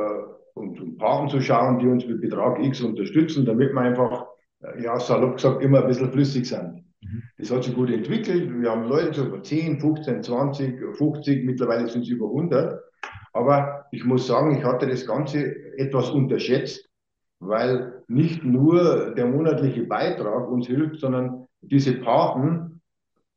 um, 0.54 0.70
um 0.78 0.96
Paten 0.96 1.28
zu 1.28 1.40
schauen, 1.40 1.78
die 1.78 1.86
uns 1.86 2.06
mit 2.06 2.20
Betrag 2.20 2.62
X 2.62 2.80
unterstützen, 2.80 3.44
damit 3.44 3.72
wir 3.72 3.80
einfach, 3.80 4.26
äh, 4.62 4.82
ja, 4.82 4.98
salopp 4.98 5.36
gesagt, 5.36 5.62
immer 5.62 5.82
ein 5.82 5.88
bisschen 5.88 6.10
flüssig 6.10 6.46
sind. 6.46 6.84
Mhm. 7.02 7.22
Das 7.38 7.50
hat 7.50 7.64
sich 7.64 7.74
gut 7.74 7.90
entwickelt. 7.90 8.50
Wir 8.60 8.70
haben 8.70 8.88
Leute 8.88 9.14
so 9.14 9.26
über 9.26 9.42
10, 9.42 9.80
15, 9.80 10.22
20, 10.22 10.96
50, 10.96 11.44
mittlerweile 11.44 11.88
sind 11.88 12.02
es 12.02 12.08
über 12.08 12.26
100. 12.26 12.80
Aber 13.32 13.86
ich 13.92 14.04
muss 14.04 14.26
sagen, 14.26 14.56
ich 14.56 14.64
hatte 14.64 14.86
das 14.86 15.06
Ganze 15.06 15.54
etwas 15.76 16.10
unterschätzt, 16.10 16.85
weil 17.40 18.02
nicht 18.08 18.44
nur 18.44 19.14
der 19.14 19.26
monatliche 19.26 19.84
Beitrag 19.84 20.48
uns 20.48 20.66
hilft, 20.66 21.00
sondern 21.00 21.46
diese 21.60 21.94
Paten, 21.94 22.80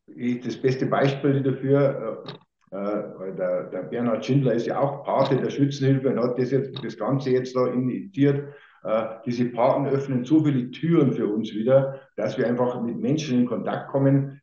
das 0.07 0.57
beste 0.57 0.85
Beispiel 0.85 1.43
dafür, 1.43 2.23
äh, 2.71 2.75
äh 2.75 3.35
der, 3.35 3.63
der 3.65 3.83
Bernhard 3.83 4.25
Schindler 4.25 4.53
ist 4.53 4.67
ja 4.67 4.79
auch 4.79 5.03
Pate 5.03 5.37
der 5.37 5.49
Schützenhilfe 5.49 6.09
und 6.09 6.19
hat 6.19 6.37
das, 6.37 6.51
jetzt, 6.51 6.83
das 6.83 6.97
Ganze 6.97 7.31
jetzt 7.31 7.55
da 7.55 7.67
initiiert. 7.67 8.53
Äh, 8.83 9.05
diese 9.25 9.45
Paten 9.45 9.87
öffnen 9.87 10.23
so 10.23 10.43
viele 10.43 10.71
Türen 10.71 11.13
für 11.13 11.27
uns 11.27 11.53
wieder, 11.53 11.99
dass 12.15 12.37
wir 12.37 12.47
einfach 12.47 12.81
mit 12.81 12.97
Menschen 12.97 13.39
in 13.39 13.45
Kontakt 13.45 13.89
kommen, 13.89 14.41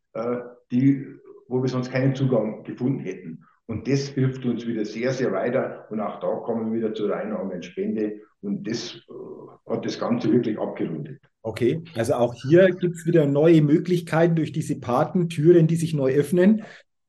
die, 0.72 1.06
wo 1.46 1.62
wir 1.62 1.68
sonst 1.68 1.92
keinen 1.92 2.14
Zugang 2.14 2.64
gefunden 2.64 3.00
hätten. 3.00 3.44
Und 3.66 3.88
das 3.88 4.08
hilft 4.08 4.44
uns 4.44 4.66
wieder 4.66 4.84
sehr, 4.84 5.12
sehr 5.12 5.32
weiter. 5.32 5.86
Und 5.90 6.00
auch 6.00 6.20
da 6.20 6.28
kommen 6.44 6.72
wir 6.72 6.78
wieder 6.78 6.94
zur 6.94 7.10
und 7.12 7.64
Spende. 7.64 8.20
Und 8.40 8.66
das 8.68 8.94
äh, 8.94 9.70
hat 9.70 9.84
das 9.84 9.98
Ganze 9.98 10.32
wirklich 10.32 10.58
abgerundet. 10.58 11.20
Okay, 11.42 11.82
also 11.94 12.14
auch 12.14 12.34
hier 12.34 12.66
gibt 12.70 12.96
es 12.96 13.06
wieder 13.06 13.26
neue 13.26 13.62
Möglichkeiten 13.62 14.36
durch 14.36 14.52
diese 14.52 14.78
Paten, 14.78 15.28
Türen, 15.28 15.66
die 15.66 15.76
sich 15.76 15.94
neu 15.94 16.14
öffnen. 16.14 16.62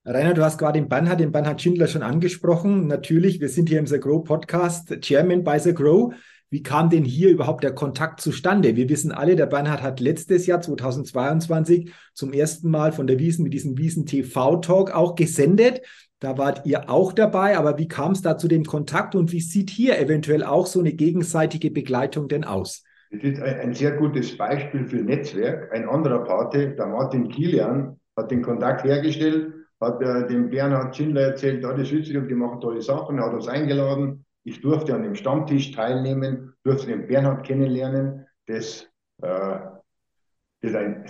Rainer, 0.05 0.33
du 0.33 0.43
hast 0.43 0.57
gerade 0.57 0.79
den 0.79 0.89
Bernhard, 0.89 1.19
den 1.19 1.31
Bernhard 1.31 1.61
Schindler 1.61 1.87
schon 1.87 2.01
angesprochen. 2.01 2.87
Natürlich, 2.87 3.39
wir 3.39 3.49
sind 3.49 3.69
hier 3.69 3.79
im 3.79 3.87
The 3.87 3.99
Grow 3.99 4.23
Podcast, 4.23 5.01
Chairman 5.01 5.43
bei 5.43 5.59
The 5.59 5.73
Grow. 5.73 6.13
Wie 6.49 6.63
kam 6.63 6.89
denn 6.89 7.03
hier 7.03 7.29
überhaupt 7.29 7.63
der 7.65 7.75
Kontakt 7.75 8.21
zustande? 8.21 8.77
Wir 8.77 8.87
wissen 8.87 9.11
alle, 9.11 9.35
der 9.35 9.47
Bernhard 9.47 9.81
hat 9.81 9.99
letztes 9.99 10.45
Jahr 10.45 10.61
2022 10.61 11.91
zum 12.13 12.31
ersten 12.31 12.69
Mal 12.69 12.93
von 12.93 13.05
der 13.05 13.19
Wiesen 13.19 13.43
mit 13.43 13.53
diesem 13.53 13.77
Wiesen 13.77 14.05
TV 14.05 14.57
Talk 14.57 14.91
auch 14.91 15.15
gesendet. 15.15 15.81
Da 16.19 16.37
wart 16.37 16.65
ihr 16.65 16.89
auch 16.89 17.13
dabei, 17.13 17.57
aber 17.57 17.77
wie 17.77 17.87
kam 17.87 18.13
es 18.13 18.23
da 18.23 18.37
zu 18.37 18.47
dem 18.47 18.63
Kontakt 18.65 19.13
und 19.13 19.31
wie 19.31 19.39
sieht 19.39 19.69
hier 19.69 19.99
eventuell 19.99 20.43
auch 20.43 20.65
so 20.65 20.79
eine 20.79 20.93
gegenseitige 20.93 21.69
Begleitung 21.69 22.27
denn 22.27 22.43
aus? 22.43 22.83
Das 23.11 23.21
ist 23.21 23.41
ein 23.41 23.73
sehr 23.73 23.91
gutes 23.91 24.35
Beispiel 24.35 24.85
für 24.85 24.97
Netzwerk. 24.97 25.71
Ein 25.71 25.87
anderer 25.87 26.23
Pate, 26.23 26.75
der 26.75 26.87
Martin 26.87 27.29
Kilian, 27.29 27.99
hat 28.17 28.31
den 28.31 28.41
Kontakt 28.41 28.83
hergestellt, 28.83 29.53
hat 29.79 30.01
äh, 30.01 30.27
dem 30.27 30.49
Bernhard 30.49 30.95
Schindler 30.95 31.21
erzählt, 31.21 31.63
da 31.63 31.71
ist 31.73 31.89
Schütze 31.89 32.17
und 32.17 32.27
die 32.27 32.33
machen 32.33 32.59
tolle 32.59 32.81
Sachen, 32.81 33.21
hat 33.21 33.33
uns 33.33 33.47
eingeladen. 33.47 34.25
Ich 34.43 34.59
durfte 34.61 34.95
an 34.95 35.03
dem 35.03 35.13
Stammtisch 35.13 35.71
teilnehmen, 35.71 36.53
durfte 36.63 36.87
den 36.87 37.07
Bernhard 37.07 37.45
kennenlernen, 37.45 38.25
das, 38.47 38.87
äh, 39.21 39.59
das 40.61 40.73
ein 40.73 41.03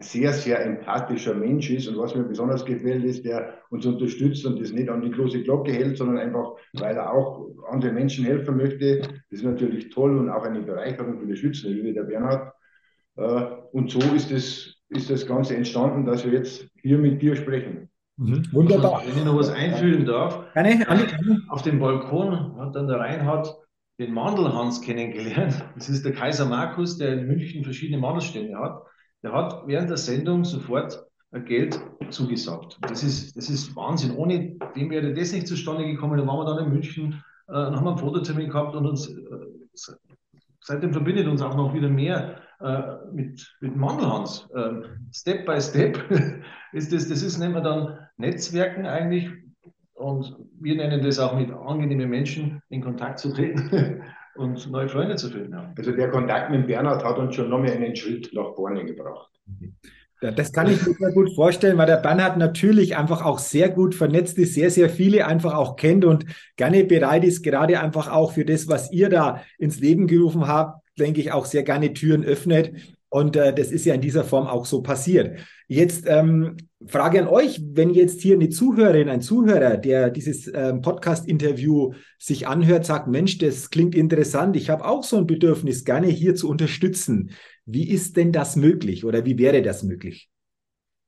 sehr, 0.00 0.32
sehr 0.32 0.64
empathischer 0.64 1.34
Mensch 1.34 1.70
ist. 1.70 1.86
Und 1.88 1.98
was 1.98 2.14
mir 2.14 2.24
besonders 2.24 2.64
gefällt, 2.64 3.04
ist, 3.04 3.24
der 3.24 3.54
uns 3.70 3.86
unterstützt 3.86 4.44
und 4.46 4.60
das 4.60 4.72
nicht 4.72 4.88
an 4.88 5.02
die 5.02 5.10
große 5.10 5.42
Glocke 5.42 5.72
hält, 5.72 5.98
sondern 5.98 6.18
einfach, 6.18 6.52
weil 6.74 6.96
er 6.96 7.12
auch 7.12 7.48
anderen 7.70 7.94
Menschen 7.94 8.24
helfen 8.24 8.56
möchte. 8.56 9.00
Das 9.00 9.40
ist 9.40 9.44
natürlich 9.44 9.90
toll 9.90 10.16
und 10.18 10.30
auch 10.30 10.44
eine 10.44 10.62
Bereicherung 10.62 11.18
für 11.20 11.26
die 11.26 11.36
Schützenhilfe, 11.36 11.92
der 11.92 12.04
Bernhard. 12.04 12.52
Äh, 13.16 13.42
und 13.72 13.90
so 13.90 14.00
ist 14.14 14.32
das, 14.32 14.74
ist 14.88 15.10
das 15.10 15.26
Ganze 15.26 15.56
entstanden, 15.56 16.06
dass 16.06 16.24
wir 16.24 16.32
jetzt 16.32 16.66
hier 16.82 16.98
mit 16.98 17.20
dir 17.20 17.36
sprechen. 17.36 17.88
Mhm. 18.16 18.46
Wunderbar. 18.52 19.02
Wenn 19.04 19.18
ich 19.18 19.24
noch 19.24 19.36
was 19.36 19.50
einfügen 19.50 20.04
darf. 20.04 20.52
Gerne, 20.54 20.86
Auf 21.48 21.62
dem 21.62 21.78
Balkon 21.78 22.56
hat 22.58 22.74
dann 22.74 22.86
der 22.86 22.98
Reinhard 22.98 23.54
den 23.98 24.14
Mandelhans 24.14 24.80
kennengelernt. 24.80 25.62
Das 25.74 25.88
ist 25.88 26.04
der 26.04 26.12
Kaiser 26.12 26.46
Markus, 26.46 26.96
der 26.96 27.14
in 27.14 27.26
München 27.26 27.64
verschiedene 27.64 27.98
Mandelstände 27.98 28.58
hat. 28.58 28.82
Der 29.22 29.32
hat 29.32 29.66
während 29.66 29.90
der 29.90 29.96
Sendung 29.96 30.44
sofort 30.44 31.06
Geld 31.44 31.80
zugesagt. 32.10 32.78
Das 32.82 33.04
ist, 33.04 33.36
das 33.36 33.48
ist 33.50 33.76
Wahnsinn. 33.76 34.16
Ohne 34.16 34.56
dem 34.74 34.90
wäre 34.90 35.14
das 35.14 35.32
nicht 35.32 35.46
zustande 35.46 35.84
gekommen. 35.86 36.18
Da 36.18 36.26
waren 36.26 36.38
wir 36.38 36.44
dann 36.44 36.66
in 36.66 36.72
München, 36.72 37.22
äh, 37.48 37.52
haben 37.52 37.84
wir 37.84 37.90
einen 37.90 37.98
Fototermin 37.98 38.48
gehabt 38.48 38.74
und 38.74 38.86
uns, 38.86 39.08
äh, 39.08 39.94
seitdem 40.60 40.92
verbindet 40.92 41.28
uns 41.28 41.42
auch 41.42 41.54
noch 41.54 41.72
wieder 41.72 41.88
mehr 41.88 42.40
äh, 42.60 42.82
mit, 43.12 43.56
mit 43.60 43.76
Mandelhans. 43.76 44.48
Ähm, 44.56 44.84
Step 45.12 45.46
by 45.46 45.60
Step 45.60 45.98
ist 46.72 46.92
das, 46.92 47.08
das 47.08 47.22
ist, 47.22 47.38
nennen 47.38 47.54
wir 47.54 47.62
dann 47.62 47.98
Netzwerken 48.16 48.86
eigentlich. 48.86 49.30
Und 49.94 50.34
wir 50.58 50.76
nennen 50.76 51.02
das 51.02 51.18
auch 51.18 51.38
mit 51.38 51.52
angenehmen 51.52 52.08
Menschen 52.08 52.62
in 52.70 52.80
Kontakt 52.80 53.18
zu 53.18 53.32
treten. 53.32 54.02
und 54.40 54.70
neue 54.70 54.88
Freunde 54.88 55.16
zu 55.16 55.28
finden. 55.28 55.52
Ja. 55.52 55.72
Also 55.76 55.92
der 55.92 56.10
Kontakt 56.10 56.50
mit 56.50 56.66
Bernhard 56.66 57.04
hat 57.04 57.18
uns 57.18 57.34
schon 57.34 57.48
noch 57.50 57.60
mehr 57.60 57.74
einen 57.74 57.94
Schritt 57.94 58.30
nach 58.32 58.54
vorne 58.54 58.84
gebracht. 58.84 59.30
Ja, 60.22 60.30
das 60.30 60.52
kann 60.52 60.70
ich 60.70 60.84
mir 60.86 60.92
sehr 60.94 61.12
gut 61.12 61.34
vorstellen, 61.34 61.78
weil 61.78 61.86
der 61.86 61.96
Bernhard 61.96 62.36
natürlich 62.36 62.96
einfach 62.96 63.24
auch 63.24 63.38
sehr 63.38 63.70
gut 63.70 63.94
vernetzt 63.94 64.36
ist, 64.38 64.54
sehr, 64.54 64.70
sehr 64.70 64.90
viele 64.90 65.26
einfach 65.26 65.54
auch 65.54 65.76
kennt 65.76 66.04
und 66.04 66.26
gerne 66.56 66.84
bereit 66.84 67.24
ist, 67.24 67.42
gerade 67.42 67.80
einfach 67.80 68.10
auch 68.10 68.32
für 68.32 68.44
das, 68.44 68.68
was 68.68 68.92
ihr 68.92 69.08
da 69.08 69.42
ins 69.58 69.80
Leben 69.80 70.06
gerufen 70.06 70.46
habt, 70.46 70.82
denke 70.98 71.20
ich, 71.20 71.32
auch 71.32 71.46
sehr 71.46 71.62
gerne 71.62 71.94
Türen 71.94 72.22
öffnet. 72.22 72.72
Und 73.10 73.36
äh, 73.36 73.52
das 73.52 73.72
ist 73.72 73.84
ja 73.84 73.94
in 73.94 74.00
dieser 74.00 74.24
Form 74.24 74.46
auch 74.46 74.64
so 74.66 74.82
passiert. 74.82 75.40
Jetzt 75.66 76.04
ähm, 76.06 76.56
Frage 76.86 77.20
an 77.20 77.28
euch, 77.28 77.60
wenn 77.72 77.90
jetzt 77.90 78.22
hier 78.22 78.36
eine 78.36 78.48
Zuhörerin, 78.48 79.08
ein 79.08 79.20
Zuhörer, 79.20 79.76
der 79.76 80.10
dieses 80.10 80.50
ähm, 80.54 80.80
Podcast-Interview 80.80 81.92
sich 82.18 82.46
anhört, 82.46 82.86
sagt, 82.86 83.08
Mensch, 83.08 83.38
das 83.38 83.70
klingt 83.70 83.94
interessant, 83.94 84.56
ich 84.56 84.70
habe 84.70 84.84
auch 84.84 85.02
so 85.02 85.18
ein 85.18 85.26
Bedürfnis, 85.26 85.84
gerne 85.84 86.06
hier 86.06 86.34
zu 86.34 86.48
unterstützen. 86.48 87.32
Wie 87.66 87.90
ist 87.90 88.16
denn 88.16 88.32
das 88.32 88.56
möglich 88.56 89.04
oder 89.04 89.26
wie 89.26 89.38
wäre 89.38 89.60
das 89.60 89.82
möglich? 89.82 90.30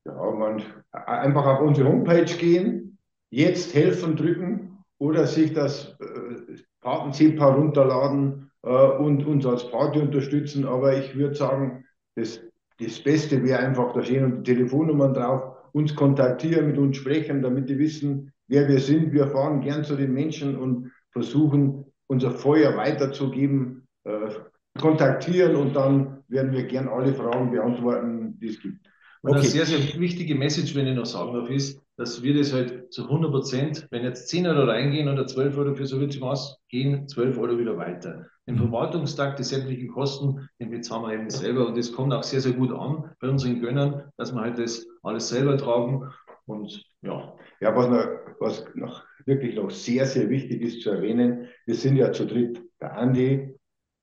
Ja, 0.05 0.31
man 0.33 0.62
einfach 0.91 1.47
auf 1.47 1.61
unsere 1.61 1.88
Homepage 1.88 2.25
gehen, 2.25 2.99
jetzt 3.31 3.75
helfen 3.75 4.17
drücken 4.17 4.79
oder 4.99 5.27
sich 5.27 5.53
das 5.53 5.97
äh, 6.01 6.62
Paten-Zebra 6.81 7.55
runterladen 7.55 8.51
äh, 8.62 8.69
und 8.69 9.25
uns 9.25 9.47
als 9.47 9.71
Party 9.71 10.01
unterstützen. 10.01 10.67
Aber 10.67 10.99
ich 10.99 11.17
würde 11.17 11.35
sagen, 11.35 11.85
das 12.14 12.40
das 12.83 13.01
Beste 13.01 13.42
wäre 13.44 13.61
einfach, 13.61 13.92
da 13.92 14.03
stehen 14.03 14.25
unsere 14.25 14.42
Telefonnummern 14.42 15.14
drauf, 15.14 15.57
uns 15.72 15.94
kontaktieren, 15.94 16.66
mit 16.66 16.79
uns 16.79 16.96
sprechen, 16.96 17.42
damit 17.42 17.68
die 17.68 17.79
wissen, 17.79 18.33
wer 18.48 18.68
wir 18.68 18.81
sind. 18.81 19.12
Wir 19.12 19.29
fahren 19.29 19.61
gern 19.61 19.85
zu 19.85 19.96
den 19.96 20.12
Menschen 20.12 20.57
und 20.57 20.90
versuchen, 21.11 21.85
unser 22.07 22.31
Feuer 22.31 22.77
weiterzugeben, 22.77 23.87
äh, 24.05 24.31
kontaktieren 24.79 25.55
und 25.57 25.77
dann 25.77 26.25
werden 26.29 26.53
wir 26.53 26.64
gern 26.64 26.88
alle 26.88 27.14
Fragen 27.14 27.51
beantworten, 27.51 28.38
die 28.40 28.48
es 28.48 28.61
gibt. 28.61 28.92
Und 29.23 29.31
okay. 29.31 29.41
eine 29.41 29.49
sehr, 29.49 29.67
sehr 29.67 30.01
wichtige 30.01 30.35
Message, 30.35 30.75
wenn 30.75 30.89
ich 30.89 30.97
noch 30.97 31.07
sagen 31.07 31.33
darf, 31.35 31.49
ist, 31.49 31.81
dass 31.97 32.23
wir 32.23 32.35
das 32.35 32.53
halt 32.53 32.93
zu 32.93 33.05
100 33.05 33.31
Prozent, 33.31 33.87
wenn 33.91 34.03
jetzt 34.03 34.29
10 34.29 34.49
Euro 34.49 34.65
reingehen 34.65 35.09
oder 35.09 35.27
12 35.27 35.57
Euro 35.59 35.75
für 35.75 35.87
so 35.87 35.99
viel 35.99 36.09
zum 36.09 36.35
gehen 36.69 37.07
12 37.07 37.39
Euro 37.39 37.57
wieder 37.57 37.77
weiter. 37.77 38.27
Den 38.49 38.57
mhm. 38.57 38.71
Verwaltungstag, 38.71 39.37
die 39.37 39.45
sämtlichen 39.45 39.89
Kosten, 39.89 40.49
den 40.59 40.71
bezahlen 40.71 41.05
wir 41.05 41.15
eben 41.15 41.31
selber. 41.31 41.69
Und 41.69 41.79
das 41.79 41.93
kommt 41.93 42.13
auch 42.13 42.25
sehr, 42.25 42.41
sehr 42.41 42.53
gut 42.53 42.73
an 42.73 43.13
bei 43.21 43.29
unseren 43.29 43.61
Gönnern, 43.61 44.11
dass 44.17 44.35
wir 44.35 44.41
halt 44.41 44.59
das 44.59 44.85
alles 45.05 45.29
selber 45.29 45.57
tragen. 45.57 46.11
Und 46.47 46.85
ja. 47.03 47.37
Ja, 47.61 47.77
was 47.77 47.89
noch, 47.89 48.09
was 48.41 48.65
noch 48.75 49.05
wirklich 49.25 49.55
noch 49.55 49.71
sehr, 49.71 50.07
sehr 50.07 50.29
wichtig 50.31 50.63
ist 50.63 50.83
zu 50.83 50.91
erwähnen, 50.91 51.47
wir 51.67 51.77
sind 51.77 51.97
ja 51.97 52.11
zu 52.11 52.27
dritt. 52.27 52.61
Der 52.81 52.97
Andi 52.97 53.55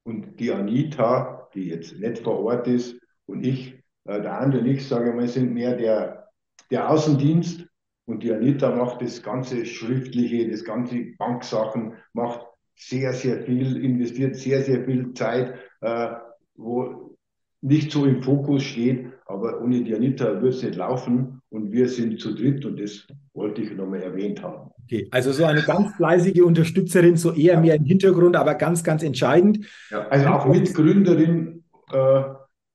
und 0.03 0.39
die 0.39 0.53
Anita, 0.53 1.49
die 1.53 1.67
jetzt 1.67 1.99
nicht 1.99 2.19
vor 2.19 2.39
Ort 2.39 2.67
ist, 2.67 2.97
und 3.25 3.45
ich, 3.45 3.78
der 4.05 4.39
Andi 4.39 4.57
und 4.59 4.65
ich, 4.65 4.87
sage 4.87 5.13
mal, 5.13 5.27
sind 5.27 5.53
mehr 5.53 5.75
der, 5.75 6.29
der 6.71 6.89
Außendienst. 6.89 7.65
Und 8.05 8.23
die 8.23 8.33
Anita 8.33 8.75
macht 8.75 9.03
das 9.03 9.21
ganze 9.21 9.65
Schriftliche, 9.65 10.49
das 10.49 10.63
ganze 10.63 10.95
Banksachen, 11.19 11.93
macht 12.13 12.41
sehr, 12.75 13.13
sehr 13.13 13.43
viel, 13.43 13.83
investiert 13.83 14.35
sehr, 14.35 14.63
sehr 14.63 14.83
viel 14.85 15.13
Zeit, 15.13 15.53
äh, 15.81 16.09
wo 16.55 17.15
nicht 17.61 17.91
so 17.91 18.05
im 18.05 18.23
Fokus 18.23 18.63
steht, 18.63 19.07
aber 19.25 19.61
ohne 19.61 19.83
die 19.83 19.93
Anita 19.93 20.25
würde 20.25 20.49
es 20.49 20.63
nicht 20.63 20.75
laufen 20.75 21.41
und 21.49 21.71
wir 21.71 21.87
sind 21.89 22.19
zu 22.19 22.33
dritt 22.33 22.65
und 22.65 22.79
das 22.79 23.05
wollte 23.33 23.61
ich 23.61 23.71
nochmal 23.75 24.01
erwähnt 24.01 24.41
haben. 24.41 24.71
Okay, 24.85 25.07
also 25.11 25.31
so 25.31 25.45
eine 25.45 25.61
ganz 25.61 25.93
fleißige 25.95 26.41
Unterstützerin, 26.41 27.15
so 27.15 27.33
eher 27.33 27.55
ja. 27.55 27.59
mehr 27.59 27.75
im 27.75 27.83
Hintergrund, 27.83 28.35
aber 28.35 28.55
ganz, 28.55 28.83
ganz 28.83 29.03
entscheidend. 29.03 29.65
Ja, 29.91 30.07
also 30.07 30.27
auch 30.29 30.45
Mitgründerin 30.47 31.63
äh, 31.91 32.21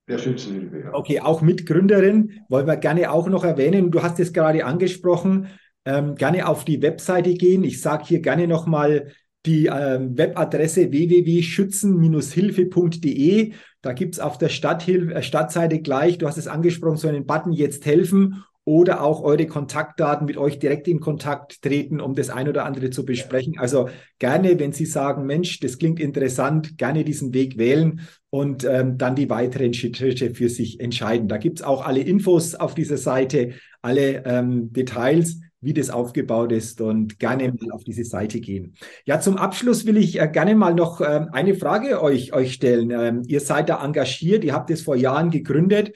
der 0.07 0.19
Schützenhilfe. 0.19 0.79
Ja. 0.79 0.93
Okay, 0.93 1.19
auch 1.19 1.41
Mitgründerin, 1.41 2.39
wollen 2.49 2.67
wir 2.67 2.77
gerne 2.77 3.11
auch 3.11 3.27
noch 3.27 3.43
erwähnen. 3.43 3.91
Du 3.91 4.03
hast 4.03 4.19
es 4.19 4.31
gerade 4.33 4.65
angesprochen, 4.65 5.47
ähm, 5.85 6.15
gerne 6.15 6.47
auf 6.47 6.65
die 6.65 6.81
Webseite 6.81 7.33
gehen. 7.33 7.63
Ich 7.63 7.81
sage 7.81 8.05
hier 8.05 8.21
gerne 8.21 8.47
nochmal 8.47 9.11
die 9.45 9.67
ähm, 9.67 10.17
Webadresse 10.17 10.91
www.schützen-hilfe.de. 10.91 13.53
Da 13.81 13.93
gibt 13.93 14.15
es 14.15 14.19
auf 14.19 14.37
der 14.37 14.49
Stadthil 14.49 15.11
äh, 15.11 15.21
Stadtseite 15.21 15.79
gleich, 15.81 16.17
du 16.17 16.27
hast 16.27 16.37
es 16.37 16.47
angesprochen, 16.47 16.97
so 16.97 17.07
einen 17.07 17.25
Button 17.25 17.53
jetzt 17.53 17.85
helfen 17.85 18.43
oder 18.65 19.01
auch 19.03 19.21
eure 19.21 19.45
Kontaktdaten 19.45 20.25
mit 20.25 20.37
euch 20.37 20.57
direkt 20.57 20.87
in 20.87 20.99
Kontakt 20.99 21.61
treten, 21.61 22.01
um 22.01 22.15
das 22.15 22.29
ein 22.29 22.49
oder 22.49 22.65
andere 22.65 22.89
zu 22.89 23.05
besprechen. 23.05 23.59
Also 23.59 23.89
gerne, 24.17 24.59
wenn 24.59 24.73
Sie 24.73 24.87
sagen, 24.87 25.25
Mensch, 25.27 25.59
das 25.59 25.77
klingt 25.77 25.99
interessant, 25.99 26.77
gerne 26.77 27.03
diesen 27.03 27.33
Weg 27.33 27.59
wählen 27.59 28.01
und 28.31 28.65
ähm, 28.65 28.97
dann 28.97 29.15
die 29.15 29.29
weiteren 29.29 29.73
Schritte 29.75 30.33
für 30.33 30.49
sich 30.49 30.79
entscheiden. 30.79 31.27
Da 31.27 31.37
gibt 31.37 31.59
es 31.59 31.65
auch 31.65 31.85
alle 31.85 32.01
Infos 32.01 32.55
auf 32.55 32.73
dieser 32.73 32.97
Seite, 32.97 33.53
alle 33.81 34.25
ähm, 34.25 34.73
Details 34.73 35.39
wie 35.65 35.73
das 35.73 35.89
aufgebaut 35.89 36.51
ist 36.51 36.79
und 36.79 37.17
gerne 37.17 37.51
mal 37.51 37.71
auf 37.71 37.83
diese 37.83 38.03
Seite 38.03 38.39
gehen. 38.39 38.75
Ja, 39.05 39.19
zum 39.19 39.35
Abschluss 39.35 39.87
will 39.87 39.97
ich 39.97 40.21
äh, 40.21 40.27
gerne 40.31 40.53
mal 40.53 40.75
noch 40.75 41.01
äh, 41.01 41.25
eine 41.31 41.55
Frage 41.55 42.03
euch, 42.03 42.33
euch 42.33 42.53
stellen. 42.53 42.91
Ähm, 42.91 43.23
ihr 43.25 43.39
seid 43.39 43.69
da 43.69 43.83
engagiert, 43.83 44.43
ihr 44.43 44.53
habt 44.53 44.69
es 44.69 44.83
vor 44.83 44.95
Jahren 44.95 45.31
gegründet. 45.31 45.93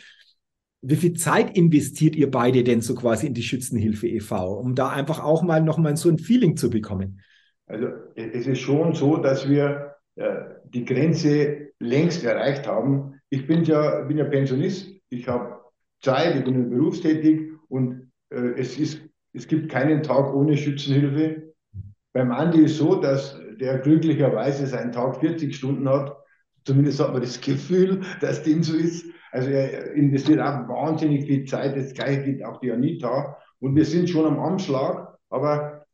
Wie 0.81 0.95
viel 0.95 1.13
Zeit 1.13 1.57
investiert 1.57 2.15
ihr 2.15 2.31
beide 2.31 2.63
denn 2.63 2.81
so 2.81 2.95
quasi 2.95 3.27
in 3.27 3.33
die 3.33 3.43
Schützenhilfe 3.43 4.07
e.V., 4.07 4.53
um 4.59 4.75
da 4.75 4.89
einfach 4.89 5.23
auch 5.23 5.43
mal 5.43 5.61
noch 5.61 5.77
mal 5.77 5.97
so 5.97 6.09
ein 6.09 6.17
Feeling 6.17 6.55
zu 6.55 6.69
bekommen? 6.69 7.21
Also 7.65 7.87
es 8.15 8.47
ist 8.47 8.59
schon 8.59 8.95
so, 8.95 9.17
dass 9.17 9.47
wir 9.47 9.95
äh, 10.15 10.35
die 10.63 10.85
Grenze 10.85 11.71
längst 11.79 12.23
erreicht 12.23 12.65
haben. 12.65 13.19
Ich 13.29 13.45
bin 13.45 13.63
ja, 13.63 14.01
bin 14.01 14.17
ja 14.17 14.25
Pensionist, 14.25 14.89
ich 15.09 15.27
habe 15.27 15.59
Zeit, 16.01 16.35
ich 16.37 16.43
bin 16.43 16.69
berufstätig 16.69 17.51
und 17.67 18.11
äh, 18.29 18.53
es 18.57 18.79
ist 18.79 19.01
es 19.33 19.47
gibt 19.47 19.69
keinen 19.69 20.03
Tag 20.03 20.33
ohne 20.33 20.57
Schützenhilfe. 20.57 21.53
Beim 22.13 22.31
Andi 22.31 22.61
ist 22.63 22.77
so, 22.77 22.95
dass 22.95 23.39
der 23.59 23.79
glücklicherweise 23.79 24.65
seinen 24.65 24.91
Tag 24.91 25.19
40 25.19 25.55
Stunden 25.55 25.87
hat. 25.87 26.17
Zumindest 26.65 26.99
hat 26.99 27.13
man 27.13 27.21
das 27.21 27.39
Gefühl, 27.41 28.01
dass 28.21 28.43
dem 28.43 28.63
so 28.63 28.75
ist. 28.75 29.05
Also 29.31 29.49
er 29.49 29.93
investiert 29.93 30.39
auch 30.39 30.67
wahnsinnig 30.67 31.25
viel 31.25 31.45
Zeit. 31.45 31.75
Das 31.75 31.93
gleiche 31.93 32.23
gilt 32.23 32.43
auch 32.43 32.59
die 32.59 32.71
Anita. 32.71 33.37
Und 33.59 33.75
wir 33.75 33.85
sind 33.85 34.09
schon 34.09 34.25
am 34.25 34.39
Anschlag. 34.39 35.17
Aber 35.29 35.85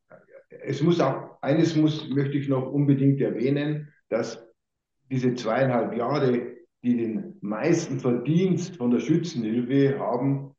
es 0.63 0.81
muss 0.81 0.99
auch, 0.99 1.41
eines 1.41 1.75
muss, 1.75 2.09
möchte 2.09 2.37
ich 2.37 2.47
noch 2.47 2.71
unbedingt 2.71 3.21
erwähnen, 3.21 3.91
dass 4.09 4.45
diese 5.11 5.33
zweieinhalb 5.35 5.95
Jahre, 5.95 6.55
die 6.83 6.97
den 6.97 7.37
meisten 7.41 7.99
Verdienst 7.99 8.77
von 8.77 8.91
der 8.91 8.99
Schützenhilfe 8.99 9.99
haben, 9.99 10.55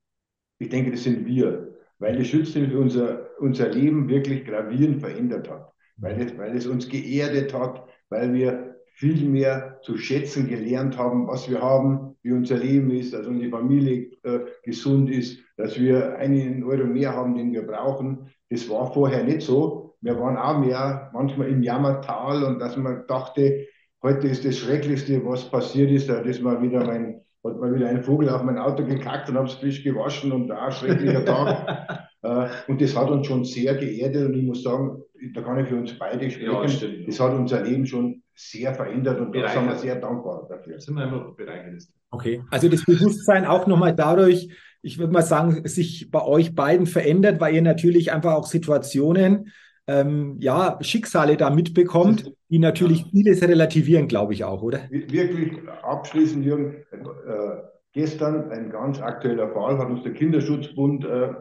ich 0.59 0.69
denke, 0.69 0.91
das 0.93 1.05
sind 1.05 1.27
wir, 1.27 1.77
weil 1.99 2.17
die 2.17 2.25
Schützenhilfe 2.25 2.79
unser, 2.79 3.41
unser 3.41 3.69
Leben 3.69 4.09
wirklich 4.09 4.45
gravierend 4.45 5.01
verändert 5.01 5.51
hat, 5.51 5.73
weil 5.97 6.21
es, 6.21 6.37
weil 6.39 6.57
es 6.57 6.67
uns 6.67 6.89
geerdet 6.89 7.53
hat, 7.53 7.87
weil 8.09 8.33
wir 8.33 8.66
viel 8.97 9.29
mehr 9.29 9.79
zu 9.83 9.99
schätzen 9.99 10.49
gelernt 10.49 10.97
haben, 10.97 11.29
was 11.29 11.51
wir 11.51 11.61
haben, 11.61 12.17
wie 12.23 12.33
unser 12.33 12.57
Leben 12.57 12.91
ist, 12.91 13.13
dass 13.13 13.27
unsere 13.27 13.51
Familie 13.51 14.11
äh, 14.23 14.41
gesund 14.63 15.11
ist, 15.11 15.39
dass 15.59 15.79
wir 15.79 16.17
einen 16.17 16.65
Euro 16.65 16.87
mehr 16.87 17.15
haben, 17.15 17.37
den 17.37 17.53
wir 17.53 17.67
brauchen. 17.67 18.31
Das 18.49 18.71
war 18.71 18.91
vorher 18.95 19.23
nicht 19.23 19.43
so. 19.43 19.95
Wir 20.01 20.19
waren 20.19 20.39
auch 20.39 20.59
mehr 20.61 21.11
manchmal 21.13 21.49
im 21.49 21.63
Jammertal 21.63 22.43
und 22.43 22.59
dass 22.59 22.79
man 22.79 23.07
dachte, 23.07 23.67
heute 24.03 24.29
ist 24.29 24.47
das 24.47 24.57
Schrecklichste, 24.57 25.23
was 25.27 25.51
passiert 25.51 25.91
ist, 25.91 26.09
da 26.09 26.21
ist 26.21 26.43
mal 26.43 26.63
wieder 26.63 26.87
mein, 26.87 27.21
hat 27.49 27.61
mal 27.61 27.75
wieder 27.75 27.89
ein 27.89 28.03
Vogel 28.03 28.29
auf 28.29 28.43
mein 28.43 28.59
Auto 28.59 28.85
gekackt 28.85 29.29
und 29.29 29.37
habe 29.37 29.47
es 29.47 29.55
frisch 29.55 29.83
gewaschen 29.83 30.33
und 30.33 30.49
da 30.49 30.67
ein 30.67 30.73
schrecklicher 30.73 31.25
Tag. 31.25 32.07
Äh, 32.23 32.49
und 32.67 32.81
das 32.81 32.97
hat 32.97 33.11
uns 33.11 33.27
schon 33.27 33.45
sehr 33.45 33.75
geerdet 33.75 34.27
und 34.27 34.35
ich 34.35 34.43
muss 34.43 34.63
sagen, 34.63 35.03
da 35.35 35.43
kann 35.43 35.61
ich 35.61 35.69
für 35.69 35.77
uns 35.77 35.97
beide 35.99 36.29
sprechen. 36.31 36.51
Ja, 36.51 36.67
stimmt, 36.67 37.07
das 37.07 37.21
hat 37.21 37.33
unser 37.35 37.63
Leben 37.63 37.87
schon 37.87 38.23
sehr 38.35 38.75
verändert 38.75 39.21
und 39.21 39.35
da 39.35 39.49
sind 39.49 39.67
wir 39.67 39.77
sehr 39.77 39.97
dankbar 39.97 40.47
dafür. 40.49 40.81
Sind 40.81 40.95
wir 40.95 41.05
immer 41.05 41.33
bereichert. 41.37 41.83
Okay, 42.11 42.43
also 42.51 42.69
das 42.69 42.85
Bewusstsein 42.85 43.45
auch 43.45 43.67
nochmal 43.67 43.95
dadurch, 43.95 44.49
ich 44.83 44.99
würde 44.99 45.13
mal 45.13 45.23
sagen, 45.23 45.67
sich 45.69 46.11
bei 46.11 46.23
euch 46.23 46.55
beiden 46.55 46.87
verändert, 46.87 47.41
weil 47.41 47.55
ihr 47.55 47.63
natürlich 47.63 48.13
einfach 48.13 48.35
auch 48.35 48.47
Situationen, 48.47 49.53
ähm, 49.87 50.37
ja, 50.41 50.79
Schicksale 50.81 51.37
da 51.37 51.51
mitbekommt, 51.51 52.33
die 52.49 52.59
natürlich 52.59 53.05
vieles 53.11 53.43
relativieren, 53.43 54.09
glaube 54.09 54.33
ich 54.33 54.45
auch, 54.45 54.63
oder? 54.63 54.81
Wirklich 54.91 55.53
abschließend, 55.83 56.45
Jürgen, 56.45 56.75
äh, 56.93 57.63
gestern 57.93 58.51
ein 58.51 58.71
ganz 58.71 59.01
aktueller 59.01 59.49
Fall 59.51 59.79
hat 59.79 59.89
uns 59.89 60.03
der 60.03 60.13
Kinderschutzbund 60.13 61.05
äh, 61.05 61.35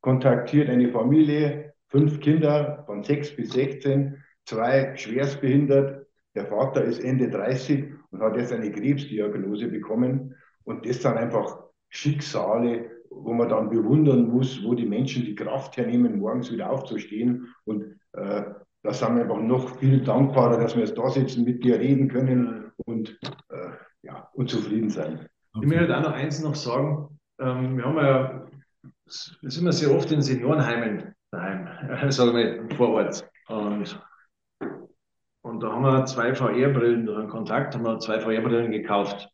kontaktiert, 0.00 0.68
eine 0.68 0.88
Familie, 0.90 1.72
fünf 1.88 2.20
Kinder 2.20 2.82
von 2.86 3.04
sechs 3.04 3.34
bis 3.34 3.52
16, 3.52 4.22
zwei 4.44 4.96
schwerstbehindert. 4.96 6.06
Der 6.34 6.46
Vater 6.46 6.82
ist 6.82 6.98
Ende 6.98 7.30
30 7.30 7.92
und 8.10 8.20
hat 8.20 8.36
jetzt 8.36 8.52
eine 8.52 8.70
Krebsdiagnose 8.72 9.68
bekommen. 9.68 10.34
Und 10.64 10.86
das 10.86 11.02
sind 11.02 11.16
einfach 11.16 11.62
Schicksale, 11.88 12.90
wo 13.14 13.32
man 13.32 13.48
dann 13.48 13.70
bewundern 13.70 14.28
muss, 14.28 14.62
wo 14.64 14.74
die 14.74 14.86
Menschen 14.86 15.24
die 15.24 15.34
Kraft 15.34 15.76
hernehmen, 15.76 16.18
morgens 16.18 16.50
wieder 16.52 16.70
aufzustehen. 16.70 17.46
Und 17.64 17.98
äh, 18.12 18.42
da 18.82 18.92
sind 18.92 19.16
wir 19.16 19.22
einfach 19.22 19.40
noch 19.40 19.76
viel 19.76 20.00
dankbarer, 20.02 20.58
dass 20.58 20.74
wir 20.74 20.84
jetzt 20.84 20.98
da 20.98 21.08
sitzen, 21.08 21.44
mit 21.44 21.62
dir 21.64 21.78
reden 21.78 22.08
können 22.08 22.72
und, 22.84 23.18
äh, 23.50 23.70
ja, 24.02 24.28
und 24.34 24.50
zufrieden 24.50 24.90
sein. 24.90 25.28
Okay. 25.54 25.66
Ich 25.66 25.68
möchte 25.68 25.96
auch 25.96 26.02
noch 26.02 26.12
eins 26.12 26.42
noch 26.42 26.54
sagen. 26.54 27.18
Ähm, 27.38 27.76
wir 27.76 27.84
haben 27.84 27.96
ja 27.96 28.48
wir 29.40 29.50
sind 29.50 29.66
ja 29.66 29.72
sehr 29.72 29.94
oft 29.94 30.10
in 30.10 30.22
Seniorenheimen 30.22 31.14
daheim, 31.30 32.10
sagen 32.10 32.36
wir 32.36 32.76
vor 32.76 32.90
Ort. 32.90 33.28
Und, 33.48 34.00
und 35.42 35.60
da 35.60 35.72
haben 35.72 35.82
wir 35.82 36.04
zwei 36.06 36.34
VR-Brillen 36.34 37.06
durch 37.06 37.18
einen 37.18 37.28
Kontakt, 37.28 37.74
haben 37.74 37.84
wir 37.84 37.98
zwei 37.98 38.20
VR-Brillen 38.20 38.70
gekauft. 38.70 39.28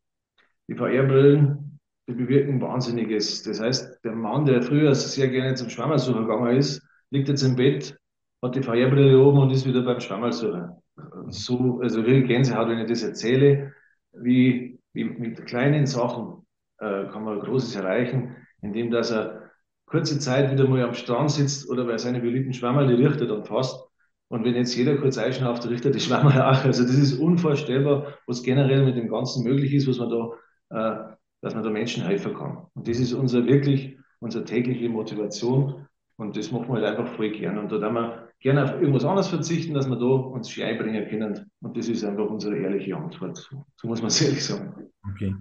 Die 0.68 0.74
VR-Brillen, 0.74 1.67
die 2.08 2.14
bewirken 2.14 2.60
Wahnsinniges. 2.60 3.42
Das 3.42 3.60
heißt, 3.60 4.02
der 4.04 4.12
Mann, 4.12 4.46
der 4.46 4.62
früher 4.62 4.94
sehr 4.94 5.28
gerne 5.28 5.54
zum 5.54 5.68
Schwammersucher 5.68 6.22
gegangen 6.22 6.56
ist, 6.56 6.82
liegt 7.10 7.28
jetzt 7.28 7.42
im 7.42 7.56
Bett, 7.56 7.98
hat 8.42 8.54
die 8.54 8.62
VR-Brille 8.62 9.18
oben 9.18 9.38
und 9.38 9.50
ist 9.50 9.66
wieder 9.66 9.82
beim 9.82 10.00
Schwammersucher. 10.00 10.80
So, 11.28 11.80
also 11.82 12.04
wirklich 12.04 12.26
Gänsehaut, 12.26 12.68
wenn 12.68 12.78
ich 12.78 12.88
das 12.88 13.02
erzähle, 13.02 13.72
wie, 14.12 14.80
wie 14.92 15.04
mit 15.04 15.46
kleinen 15.46 15.86
Sachen 15.86 16.46
äh, 16.78 17.04
kann 17.06 17.24
man 17.24 17.40
Großes 17.40 17.76
erreichen, 17.76 18.36
indem 18.62 18.90
dass 18.90 19.10
er 19.10 19.50
kurze 19.86 20.18
Zeit 20.18 20.50
wieder 20.50 20.66
mal 20.68 20.82
am 20.82 20.94
Strand 20.94 21.30
sitzt 21.30 21.68
oder 21.70 21.84
bei 21.84 21.98
seine 21.98 22.20
beliebten 22.20 22.52
Schwammerl 22.52 22.88
die 22.88 23.02
Richter 23.02 23.26
dann 23.26 23.44
fasst. 23.44 23.80
Und 24.28 24.44
wenn 24.44 24.54
jetzt 24.54 24.76
jeder 24.76 24.96
kurz 24.96 25.16
einschnauft, 25.16 25.66
richtet 25.68 25.94
die 25.94 26.00
Schwammerl 26.00 26.42
auch. 26.42 26.64
Also 26.64 26.82
das 26.84 26.96
ist 26.96 27.18
unvorstellbar, 27.18 28.14
was 28.26 28.42
generell 28.42 28.84
mit 28.84 28.96
dem 28.96 29.08
Ganzen 29.08 29.44
möglich 29.44 29.72
ist, 29.72 29.88
was 29.88 29.98
man 29.98 30.10
da, 30.10 31.10
äh, 31.10 31.16
dass 31.40 31.54
man 31.54 31.64
da 31.64 31.70
Menschen 31.70 32.04
helfen 32.04 32.34
kann. 32.34 32.66
Und 32.74 32.88
das 32.88 32.98
ist 32.98 33.12
unser 33.12 33.46
wirklich, 33.46 33.96
unsere 34.20 34.44
tägliche 34.44 34.88
Motivation. 34.88 35.86
Und 36.16 36.36
das 36.36 36.50
machen 36.50 36.68
wir 36.68 36.74
halt 36.74 36.84
einfach 36.84 37.14
voll 37.14 37.30
gern. 37.30 37.58
Und 37.58 37.70
da 37.70 37.80
haben 37.80 37.94
wir 37.94 38.28
gerne 38.40 38.64
auf 38.64 38.80
irgendwas 38.80 39.04
anderes 39.04 39.28
verzichten, 39.28 39.74
dass 39.74 39.88
wir 39.88 39.96
da 39.96 40.06
uns 40.06 40.50
Schei 40.50 40.74
bringen 40.74 41.08
können. 41.08 41.50
Und 41.60 41.76
das 41.76 41.88
ist 41.88 42.04
einfach 42.04 42.28
unsere 42.28 42.56
ehrliche 42.56 42.96
Antwort. 42.96 43.36
So 43.76 43.88
muss 43.88 44.00
man 44.00 44.08
es 44.08 44.20
ehrlich 44.22 44.44
sagen. 44.44 44.90
Okay. 45.12 45.34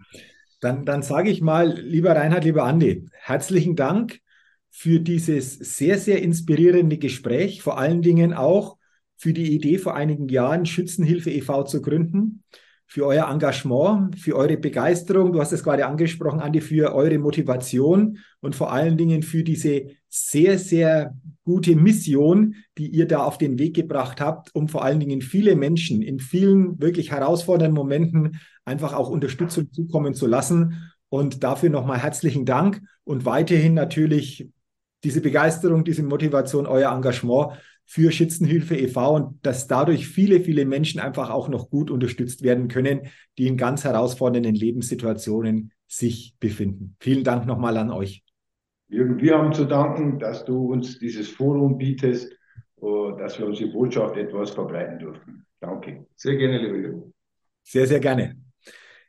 Dann, 0.60 0.86
dann 0.86 1.02
sage 1.04 1.30
ich 1.30 1.42
mal, 1.42 1.72
lieber 1.80 2.16
Reinhard, 2.16 2.44
lieber 2.44 2.64
Andi, 2.64 3.06
herzlichen 3.12 3.76
Dank 3.76 4.20
für 4.70 5.00
dieses 5.00 5.54
sehr, 5.56 5.98
sehr 5.98 6.22
inspirierende 6.22 6.98
Gespräch, 6.98 7.62
vor 7.62 7.78
allen 7.80 8.02
Dingen 8.02 8.34
auch 8.34 8.78
für 9.18 9.34
die 9.34 9.54
Idee 9.54 9.78
vor 9.78 9.96
einigen 9.96 10.30
Jahren, 10.30 10.66
Schützenhilfe 10.66 11.32
e.V. 11.32 11.64
zu 11.64 11.82
gründen, 11.82 12.44
für 12.88 13.06
euer 13.06 13.30
Engagement, 13.30 14.18
für 14.18 14.36
eure 14.36 14.58
Begeisterung, 14.58 15.34
du 15.34 15.42
hast 15.42 15.52
es 15.52 15.64
gerade 15.64 15.86
angesprochen, 15.86 16.40
Andi, 16.40 16.62
für 16.62 16.96
eure 16.96 17.20
Motivation 17.20 18.20
und 18.40 18.56
vor 18.56 18.72
allen 18.72 18.98
Dingen 18.98 19.24
für 19.24 19.44
diese 19.44 19.88
sehr, 20.08 20.58
sehr 20.58 21.14
gute 21.44 21.76
Mission, 21.76 22.56
die 22.78 22.88
ihr 22.88 23.06
da 23.06 23.24
auf 23.24 23.38
den 23.38 23.60
Weg 23.60 23.76
gebracht 23.76 24.22
habt, 24.22 24.56
um 24.56 24.70
vor 24.70 24.86
allen 24.86 25.02
Dingen 25.02 25.22
viele 25.22 25.58
Menschen 25.58 26.02
in 26.02 26.20
vielen 26.20 26.82
wirklich 26.82 27.12
herausfordernden 27.12 27.76
Momenten 27.76 28.40
einfach 28.64 28.94
auch 28.94 29.10
Unterstützung 29.10 29.72
zukommen 29.72 30.14
zu 30.14 30.26
lassen. 30.26 30.92
Und 31.10 31.44
dafür 31.44 31.70
nochmal 31.70 32.02
herzlichen 32.02 32.46
Dank 32.46 32.82
und 33.04 33.26
weiterhin 33.26 33.74
natürlich 33.74 34.50
diese 35.04 35.22
Begeisterung, 35.22 35.84
diese 35.84 36.04
Motivation, 36.04 36.66
euer 36.66 36.92
Engagement 36.92 37.54
für 37.90 38.12
Schützenhilfe 38.12 38.76
e.V. 38.76 39.16
und 39.16 39.46
dass 39.46 39.68
dadurch 39.68 40.08
viele, 40.08 40.42
viele 40.42 40.66
Menschen 40.66 41.00
einfach 41.00 41.30
auch 41.30 41.48
noch 41.48 41.70
gut 41.70 41.90
unterstützt 41.90 42.44
werden 42.44 42.68
können, 42.68 43.08
die 43.38 43.48
in 43.48 43.56
ganz 43.56 43.86
herausfordernden 43.86 44.54
Lebenssituationen 44.54 45.72
sich 45.88 46.36
befinden. 46.42 46.98
Vielen 47.00 47.24
Dank 47.24 47.46
nochmal 47.46 47.78
an 47.78 47.90
euch. 47.90 48.24
Jürgen, 48.90 49.22
wir 49.22 49.38
haben 49.38 49.54
zu 49.54 49.64
danken, 49.64 50.20
dass 50.20 50.44
du 50.44 50.74
uns 50.74 51.00
dieses 51.00 51.30
Forum 51.30 51.78
bietest, 51.78 52.30
äh, 52.82 53.18
dass 53.20 53.40
wir 53.40 53.48
unsere 53.48 53.72
Botschaft 53.72 54.18
etwas 54.18 54.52
verbreiten 54.52 55.00
dürfen. 55.00 55.46
Danke. 55.62 56.06
Sehr 56.16 56.36
gerne, 56.36 56.58
liebe 56.58 56.78
Jürgen. 56.78 57.14
Sehr, 57.64 57.88
sehr 57.88 58.02
gerne. 58.02 58.36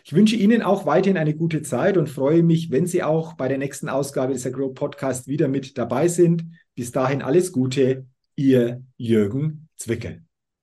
Ich 0.05 0.13
wünsche 0.13 0.35
Ihnen 0.35 0.61
auch 0.61 0.85
weiterhin 0.85 1.17
eine 1.17 1.35
gute 1.35 1.63
Zeit 1.63 1.97
und 1.97 2.09
freue 2.09 2.43
mich, 2.43 2.71
wenn 2.71 2.85
Sie 2.85 3.03
auch 3.03 3.33
bei 3.33 3.47
der 3.47 3.57
nächsten 3.57 3.89
Ausgabe 3.89 4.33
des 4.33 4.43
Grow 4.43 4.73
Podcast 4.73 5.27
wieder 5.27 5.47
mit 5.47 5.77
dabei 5.77 6.07
sind. 6.07 6.45
Bis 6.75 6.91
dahin 6.91 7.21
alles 7.21 7.51
Gute, 7.51 8.05
Ihr 8.35 8.83
Jürgen 8.97 9.69
Zwickel. 9.77 10.23